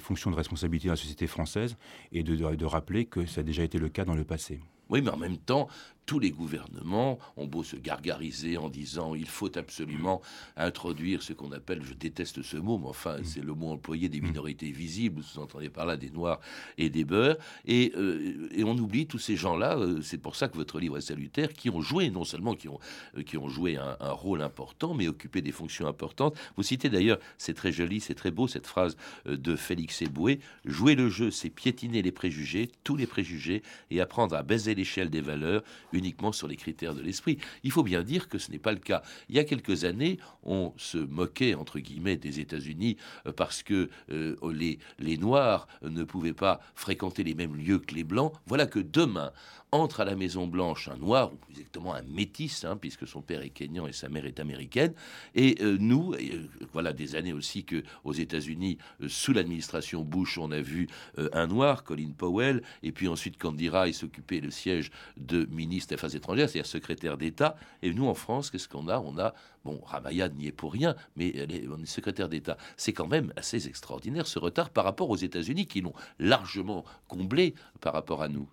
fonctions 0.00 0.32
de 0.32 0.34
responsabilité 0.34 0.88
dans 0.88 0.94
la 0.94 0.96
société 0.96 1.28
française 1.28 1.76
et 2.10 2.24
de 2.24 2.64
rappeler 2.64 3.04
que 3.04 3.24
ça 3.24 3.42
a 3.42 3.44
déjà 3.44 3.62
été 3.62 3.78
le 3.78 3.88
cas 3.88 4.04
dans 4.04 4.16
le 4.16 4.24
passé. 4.24 4.58
Oui, 4.92 5.00
mais 5.00 5.10
en 5.10 5.16
même 5.16 5.38
temps, 5.38 5.68
tous 6.06 6.18
les 6.18 6.30
gouvernements 6.30 7.18
ont 7.36 7.46
beau 7.46 7.62
se 7.62 7.76
gargariser 7.76 8.56
en 8.56 8.68
disant 8.68 9.14
il 9.14 9.28
faut 9.28 9.56
absolument 9.56 10.20
introduire 10.56 11.22
ce 11.22 11.32
qu'on 11.32 11.52
appelle, 11.52 11.82
je 11.84 11.94
déteste 11.94 12.42
ce 12.42 12.56
mot, 12.56 12.78
mais 12.78 12.88
enfin 12.88 13.18
mm. 13.18 13.24
c'est 13.24 13.44
le 13.44 13.54
mot 13.54 13.70
employé 13.70 14.08
des 14.08 14.20
mm. 14.20 14.26
minorités 14.26 14.70
visibles, 14.70 15.22
vous 15.22 15.40
entendez 15.40 15.68
par 15.68 15.86
là 15.86 15.96
des 15.96 16.10
noirs 16.10 16.40
et 16.78 16.90
des 16.90 17.04
beurs, 17.04 17.36
et, 17.66 17.92
euh, 17.96 18.48
et 18.52 18.64
on 18.64 18.76
oublie 18.76 19.06
tous 19.06 19.18
ces 19.18 19.36
gens-là, 19.36 19.78
euh, 19.78 20.02
c'est 20.02 20.18
pour 20.18 20.36
ça 20.36 20.48
que 20.48 20.56
votre 20.56 20.78
livre 20.80 20.98
est 20.98 21.02
salutaire, 21.02 21.52
qui 21.52 21.70
ont 21.70 21.80
joué, 21.80 22.10
non 22.10 22.24
seulement 22.24 22.54
qui 22.54 22.68
ont, 22.68 22.78
euh, 23.16 23.22
qui 23.22 23.36
ont 23.36 23.48
joué 23.48 23.76
un, 23.76 23.96
un, 24.00 24.12
rôle 24.12 24.42
important, 24.42 24.94
mais 24.94 25.08
occupé 25.08 25.40
des 25.40 25.52
fonctions 25.52 25.86
importantes. 25.86 26.36
Vous 26.56 26.62
citez 26.62 26.88
d'ailleurs, 26.88 27.18
c'est 27.38 27.54
très 27.54 27.72
joli, 27.72 28.00
c'est 28.00 28.14
très 28.14 28.30
beau 28.30 28.48
cette 28.48 28.66
phrase 28.66 28.96
de 29.26 29.56
Félix 29.56 30.02
Eboué, 30.02 30.40
jouer 30.64 30.94
le 30.94 31.08
jeu, 31.08 31.30
c'est 31.30 31.50
piétiner 31.50 32.02
les 32.02 32.12
préjugés, 32.12 32.70
tous 32.84 32.96
les 32.96 33.06
préjugés, 33.06 33.62
et 33.90 34.00
apprendre 34.00 34.36
à 34.36 34.42
baiser 34.42 34.74
l'échelle 34.74 35.10
des 35.10 35.20
valeurs 35.20 35.62
uniquement 35.92 36.32
sur 36.32 36.48
les 36.48 36.56
critères 36.56 36.94
de 36.94 37.02
l'esprit. 37.02 37.38
Il 37.64 37.70
faut 37.70 37.82
bien 37.82 38.02
dire 38.02 38.28
que 38.28 38.38
ce 38.38 38.50
n'est 38.50 38.58
pas 38.58 38.72
le 38.72 38.78
cas. 38.78 39.02
Il 39.28 39.36
y 39.36 39.38
a 39.38 39.44
quelques 39.44 39.84
années, 39.84 40.18
on 40.42 40.72
se 40.76 40.98
moquait, 40.98 41.54
entre 41.54 41.78
guillemets, 41.78 42.16
des 42.16 42.40
États-Unis 42.40 42.96
euh, 43.26 43.32
parce 43.32 43.62
que 43.62 43.90
euh, 44.10 44.36
les, 44.52 44.78
les 44.98 45.16
Noirs 45.16 45.68
ne 45.82 46.04
pouvaient 46.04 46.32
pas 46.32 46.60
fréquenter 46.74 47.24
les 47.24 47.34
mêmes 47.34 47.56
lieux 47.56 47.78
que 47.78 47.94
les 47.94 48.04
Blancs. 48.04 48.32
Voilà 48.46 48.66
que 48.66 48.78
demain, 48.78 49.32
entre 49.72 50.00
à 50.00 50.04
la 50.04 50.14
Maison 50.14 50.46
Blanche 50.46 50.88
un 50.88 50.96
noir, 50.96 51.32
ou 51.32 51.36
plus 51.36 51.54
exactement 51.54 51.94
un 51.94 52.02
métis, 52.02 52.64
hein, 52.64 52.76
puisque 52.76 53.06
son 53.06 53.22
père 53.22 53.42
est 53.42 53.50
kényan 53.50 53.86
et 53.86 53.92
sa 53.92 54.08
mère 54.08 54.26
est 54.26 54.38
américaine. 54.38 54.94
Et 55.34 55.56
euh, 55.62 55.76
nous, 55.80 56.14
voilà 56.72 56.92
des 56.92 57.16
années 57.16 57.32
aussi 57.32 57.64
que 57.64 57.82
aux 58.04 58.12
États-Unis, 58.12 58.78
sous 59.08 59.32
l'administration 59.32 60.02
Bush, 60.04 60.38
on 60.38 60.50
a 60.52 60.60
vu 60.60 60.88
un 61.16 61.46
noir, 61.46 61.84
Colin 61.84 62.12
Powell, 62.16 62.62
et 62.82 62.92
puis 62.92 63.08
ensuite 63.08 63.38
Candy 63.38 63.68
Rice 63.70 63.98
s'occupait 63.98 64.40
le 64.40 64.50
siège 64.50 64.90
de 65.16 65.46
ministre 65.46 65.88
des 65.88 65.94
Affaires 65.94 66.14
étrangères, 66.14 66.48
c'est-à-dire 66.48 66.70
secrétaire 66.70 67.16
d'État. 67.16 67.56
Et 67.82 67.92
nous, 67.94 68.06
en 68.06 68.14
France, 68.14 68.50
qu'est-ce 68.50 68.68
qu'on 68.68 68.88
a? 68.88 68.98
On 68.98 69.18
a, 69.18 69.34
bon, 69.64 69.80
Ramayad 69.84 70.36
n'y 70.36 70.48
est 70.48 70.52
pour 70.52 70.72
rien, 70.72 70.94
mais 71.16 71.32
elle 71.34 71.52
est, 71.52 71.66
on 71.68 71.80
est 71.80 71.86
secrétaire 71.86 72.28
d'État. 72.28 72.58
C'est 72.76 72.92
quand 72.92 73.08
même 73.08 73.32
assez 73.36 73.66
extraordinaire 73.68 74.26
ce 74.26 74.38
retard 74.38 74.70
par 74.70 74.84
rapport 74.84 75.08
aux 75.08 75.16
États-Unis 75.16 75.66
qui 75.66 75.80
l'ont 75.80 75.94
largement 76.18 76.84
comblé 77.08 77.54
par 77.80 77.94
rapport 77.94 78.22
à 78.22 78.28
nous. 78.28 78.46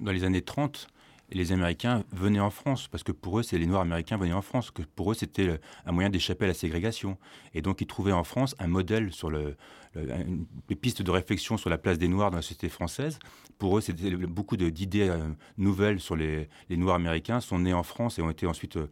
Dans 0.00 0.12
les 0.12 0.24
années 0.24 0.42
30, 0.42 0.88
les 1.30 1.52
Américains 1.52 2.04
venaient 2.12 2.40
en 2.40 2.50
France, 2.50 2.88
parce 2.88 3.02
que 3.02 3.12
pour 3.12 3.38
eux, 3.38 3.42
c'est 3.42 3.58
les 3.58 3.66
Noirs 3.66 3.82
américains 3.82 4.16
venaient 4.16 4.32
en 4.32 4.42
France, 4.42 4.70
que 4.70 4.82
pour 4.82 5.10
eux, 5.10 5.14
c'était 5.14 5.60
un 5.84 5.92
moyen 5.92 6.08
d'échapper 6.08 6.46
à 6.46 6.48
la 6.48 6.54
ségrégation. 6.54 7.18
Et 7.54 7.60
donc, 7.60 7.80
ils 7.80 7.86
trouvaient 7.86 8.12
en 8.12 8.24
France 8.24 8.54
un 8.58 8.66
modèle 8.66 9.12
sur 9.12 9.30
le, 9.30 9.56
une, 9.96 10.46
pistes 10.80 11.02
de 11.02 11.10
réflexion 11.10 11.56
sur 11.56 11.68
la 11.68 11.78
place 11.78 11.98
des 11.98 12.08
Noirs 12.08 12.30
dans 12.30 12.36
la 12.36 12.42
société 12.42 12.68
française. 12.68 13.18
Pour 13.58 13.76
eux, 13.76 13.80
c'était 13.80 14.10
beaucoup 14.10 14.56
d'idées 14.56 15.08
euh, 15.08 15.28
nouvelles 15.58 16.00
sur 16.00 16.16
les, 16.16 16.48
Noirs 16.70 16.96
américains 16.96 17.40
sont 17.40 17.58
nées 17.58 17.74
en 17.74 17.82
France 17.82 18.18
et 18.18 18.22
ont 18.22 18.30
été 18.30 18.46
ensuite 18.46 18.76
euh, 18.76 18.88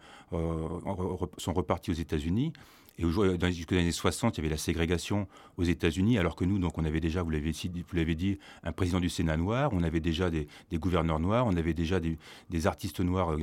sont 1.38 1.52
repartis 1.52 1.90
aux 1.90 1.94
États-Unis. 1.94 2.52
Et 2.98 3.05
les 3.05 3.79
années 3.79 3.92
60, 3.92 4.37
il 4.37 4.40
y 4.40 4.40
avait 4.40 4.55
la 4.55 4.57
ségrégation 4.57 5.29
aux 5.56 5.64
États-Unis, 5.64 6.18
alors 6.18 6.36
que 6.36 6.44
nous, 6.44 6.58
donc, 6.58 6.78
on 6.78 6.84
avait 6.84 7.00
déjà, 7.00 7.22
vous 7.22 7.30
l'avez 7.30 8.14
dit, 8.14 8.38
un 8.62 8.72
président 8.72 9.00
du 9.00 9.08
Sénat 9.08 9.36
noir, 9.36 9.70
on 9.72 9.82
avait 9.82 10.00
déjà 10.00 10.30
des, 10.30 10.46
gouverneurs 10.74 11.20
noirs, 11.20 11.46
on 11.46 11.56
avait 11.56 11.74
déjà 11.74 12.00
des, 12.00 12.66
artistes 12.66 13.00
noirs, 13.00 13.32
euh, 13.32 13.38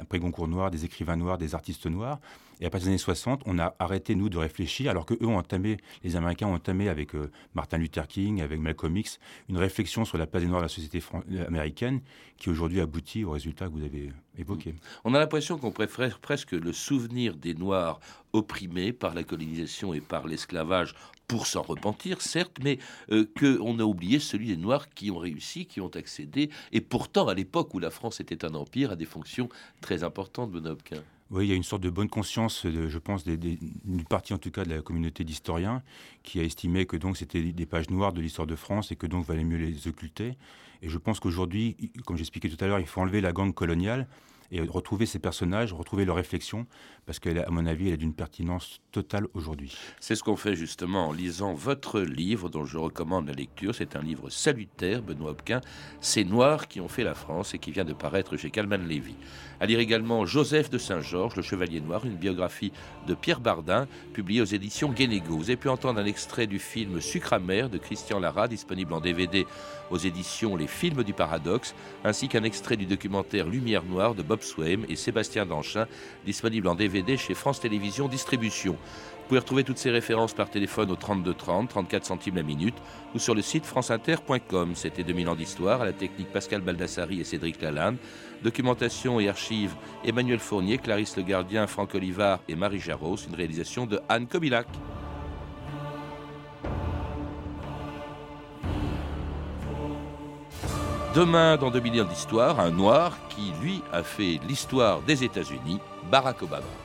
un 0.00 0.04
pré 0.04 0.18
Goncourt 0.18 0.48
noir, 0.48 0.70
des 0.70 0.84
écrivains 0.84 1.16
noirs, 1.16 1.38
des 1.38 1.54
artistes 1.54 1.86
noirs. 1.86 2.20
Et 2.60 2.66
à 2.66 2.70
partir 2.70 2.86
des 2.86 2.90
années 2.92 2.98
60, 2.98 3.42
on 3.46 3.58
a 3.58 3.74
arrêté, 3.78 4.14
nous, 4.14 4.28
de 4.28 4.38
réfléchir, 4.38 4.90
alors 4.90 5.06
que 5.06 5.14
eux 5.14 5.26
ont 5.26 5.38
entamé, 5.38 5.78
les 6.02 6.16
Américains 6.16 6.46
ont 6.46 6.54
entamé 6.54 6.88
avec 6.88 7.14
euh, 7.14 7.30
Martin 7.54 7.78
Luther 7.78 8.06
King, 8.06 8.42
avec 8.42 8.60
Malcolm 8.60 8.96
X, 8.96 9.18
une 9.48 9.58
réflexion 9.58 10.04
sur 10.04 10.18
la 10.18 10.26
place 10.26 10.42
des 10.42 10.48
Noirs 10.48 10.60
dans 10.60 10.66
la 10.66 10.68
société 10.68 11.02
euh, 11.32 11.46
américaine, 11.46 12.00
qui 12.36 12.50
aujourd'hui 12.50 12.80
aboutit 12.80 13.24
au 13.24 13.32
résultat 13.32 13.66
que 13.66 13.72
vous 13.72 13.84
avez 13.84 14.12
évoqué. 14.38 14.74
On 15.04 15.14
a 15.14 15.18
l'impression 15.18 15.58
qu'on 15.58 15.72
préfère 15.72 16.18
presque 16.18 16.52
le 16.52 16.72
souvenir 16.72 17.36
des 17.36 17.54
Noirs 17.54 18.00
opprimés 18.32 18.92
par 18.92 19.14
la 19.14 19.22
colonisation 19.22 19.94
et 19.94 20.00
par 20.00 20.26
l'esclavage 20.26 20.94
pour 21.28 21.46
s'en 21.46 21.62
repentir, 21.62 22.20
certes, 22.20 22.58
mais 22.62 22.78
euh, 23.10 23.26
qu'on 23.38 23.78
a 23.78 23.84
oublié 23.84 24.18
celui 24.18 24.48
des 24.48 24.56
Noirs 24.56 24.88
qui 24.90 25.10
ont 25.10 25.18
réussi, 25.18 25.66
qui 25.66 25.80
ont 25.80 25.88
accédé, 25.88 26.50
et 26.72 26.80
pourtant 26.80 27.28
à 27.28 27.34
l'époque 27.34 27.74
où 27.74 27.78
la 27.78 27.90
France 27.90 28.20
était 28.20 28.44
un 28.44 28.54
empire, 28.54 28.92
à 28.92 28.96
des 28.96 29.04
fonctions 29.04 29.48
très 29.80 30.04
importantes, 30.04 30.50
Benoît 30.50 30.72
Hopquin. 30.72 31.02
Oui, 31.30 31.46
il 31.46 31.48
y 31.48 31.52
a 31.52 31.56
une 31.56 31.62
sorte 31.62 31.82
de 31.82 31.90
bonne 31.90 32.08
conscience, 32.08 32.66
de, 32.66 32.88
je 32.88 32.98
pense, 32.98 33.24
d'une 33.24 34.04
partie 34.08 34.34
en 34.34 34.38
tout 34.38 34.50
cas 34.50 34.64
de 34.64 34.70
la 34.70 34.82
communauté 34.82 35.24
d'historiens 35.24 35.82
qui 36.22 36.38
a 36.38 36.42
estimé 36.42 36.84
que 36.84 36.96
donc 36.96 37.16
c'était 37.16 37.42
des 37.42 37.66
pages 37.66 37.88
noires 37.88 38.12
de 38.12 38.20
l'histoire 38.20 38.46
de 38.46 38.54
France 38.56 38.92
et 38.92 38.96
que 38.96 39.06
donc 39.06 39.24
valait 39.24 39.44
mieux 39.44 39.56
les 39.56 39.88
occulter. 39.88 40.36
Et 40.82 40.88
je 40.88 40.98
pense 40.98 41.20
qu'aujourd'hui, 41.20 41.76
comme 42.04 42.16
j'expliquais 42.16 42.50
tout 42.50 42.62
à 42.62 42.68
l'heure, 42.68 42.78
il 42.78 42.86
faut 42.86 43.00
enlever 43.00 43.22
la 43.22 43.32
gangue 43.32 43.54
coloniale 43.54 44.06
et 44.50 44.60
retrouver 44.60 45.06
ces 45.06 45.18
personnages, 45.18 45.72
retrouver 45.72 46.04
leur 46.04 46.16
réflexion, 46.16 46.66
parce 47.06 47.18
qu'à 47.18 47.50
mon 47.50 47.66
avis, 47.66 47.88
elle 47.88 47.94
est 47.94 47.98
d'une 47.98 48.14
pertinence 48.14 48.80
totale 48.92 49.26
aujourd'hui. 49.34 49.76
C'est 50.00 50.14
ce 50.14 50.22
qu'on 50.22 50.36
fait 50.36 50.56
justement 50.56 51.08
en 51.08 51.12
lisant 51.12 51.52
votre 51.52 52.00
livre, 52.00 52.48
dont 52.48 52.64
je 52.64 52.78
recommande 52.78 53.26
la 53.26 53.34
lecture. 53.34 53.74
C'est 53.74 53.96
un 53.96 54.02
livre 54.02 54.30
salutaire, 54.30 55.02
Benoît 55.02 55.32
Hopquin, 55.32 55.60
Ces 56.00 56.24
Noirs 56.24 56.68
qui 56.68 56.80
ont 56.80 56.88
fait 56.88 57.04
la 57.04 57.14
France 57.14 57.54
et 57.54 57.58
qui 57.58 57.72
vient 57.72 57.84
de 57.84 57.92
paraître 57.92 58.36
chez 58.36 58.50
Calman 58.50 58.86
Lévy. 58.86 59.14
À 59.60 59.66
lire 59.66 59.78
également 59.78 60.26
Joseph 60.26 60.70
de 60.70 60.78
Saint-Georges, 60.78 61.36
Le 61.36 61.42
Chevalier 61.42 61.80
Noir, 61.80 62.04
une 62.04 62.16
biographie 62.16 62.72
de 63.06 63.14
Pierre 63.14 63.40
Bardin, 63.40 63.86
publiée 64.12 64.40
aux 64.40 64.46
éditions 64.46 64.90
Guénégo. 64.90 65.36
Vous 65.36 65.44
avez 65.44 65.56
pu 65.56 65.68
entendre 65.68 66.00
un 66.00 66.04
extrait 66.04 66.46
du 66.46 66.58
film 66.58 67.00
Sucre 67.00 67.32
amer 67.32 67.68
de 67.68 67.78
Christian 67.78 68.18
Lara, 68.18 68.48
disponible 68.48 68.92
en 68.92 69.00
DVD 69.00 69.46
aux 69.90 69.98
éditions 69.98 70.56
Les 70.56 70.66
Films 70.66 71.04
du 71.04 71.12
Paradoxe, 71.12 71.74
ainsi 72.04 72.28
qu'un 72.28 72.42
extrait 72.42 72.76
du 72.76 72.86
documentaire 72.86 73.46
Lumière 73.46 73.84
Noire 73.84 74.14
de 74.14 74.22
Bob 74.34 74.42
Swaim 74.42 74.80
et 74.88 74.96
Sébastien 74.96 75.46
Danchin, 75.46 75.86
disponible 76.26 76.66
en 76.66 76.74
DVD 76.74 77.16
chez 77.16 77.34
France 77.34 77.60
Télévisions 77.60 78.08
Distribution. 78.08 78.72
Vous 78.72 79.28
pouvez 79.28 79.38
retrouver 79.38 79.62
toutes 79.62 79.78
ces 79.78 79.90
références 79.90 80.34
par 80.34 80.50
téléphone 80.50 80.90
au 80.90 80.96
32 80.96 81.34
30, 81.34 81.68
34 81.68 82.04
centimes 82.04 82.34
la 82.34 82.42
minute, 82.42 82.74
ou 83.14 83.20
sur 83.20 83.36
le 83.36 83.42
site 83.42 83.64
franceinter.com. 83.64 84.74
C'était 84.74 85.04
2000 85.04 85.28
ans 85.28 85.36
d'histoire, 85.36 85.82
à 85.82 85.84
la 85.84 85.92
technique 85.92 86.32
Pascal 86.32 86.62
Baldassari 86.62 87.20
et 87.20 87.24
Cédric 87.24 87.62
Lalanne. 87.62 87.96
Documentation 88.42 89.20
et 89.20 89.28
archives 89.28 89.76
Emmanuel 90.04 90.40
Fournier, 90.40 90.78
Clarisse 90.78 91.16
Le 91.16 91.22
Gardien, 91.22 91.68
Franck 91.68 91.94
Olivard 91.94 92.40
et 92.48 92.56
Marie 92.56 92.80
Jarros. 92.80 93.18
Une 93.28 93.36
réalisation 93.36 93.86
de 93.86 94.00
Anne 94.08 94.26
Kobilac. 94.26 94.66
Demain, 101.14 101.56
dans 101.56 101.70
2000 101.70 102.02
ans 102.02 102.06
d'histoire, 102.06 102.58
un 102.58 102.72
noir 102.72 103.12
qui, 103.28 103.52
lui, 103.62 103.82
a 103.92 104.02
fait 104.02 104.40
l'histoire 104.48 105.00
des 105.00 105.22
États-Unis, 105.22 105.78
Barack 106.10 106.42
Obama. 106.42 106.83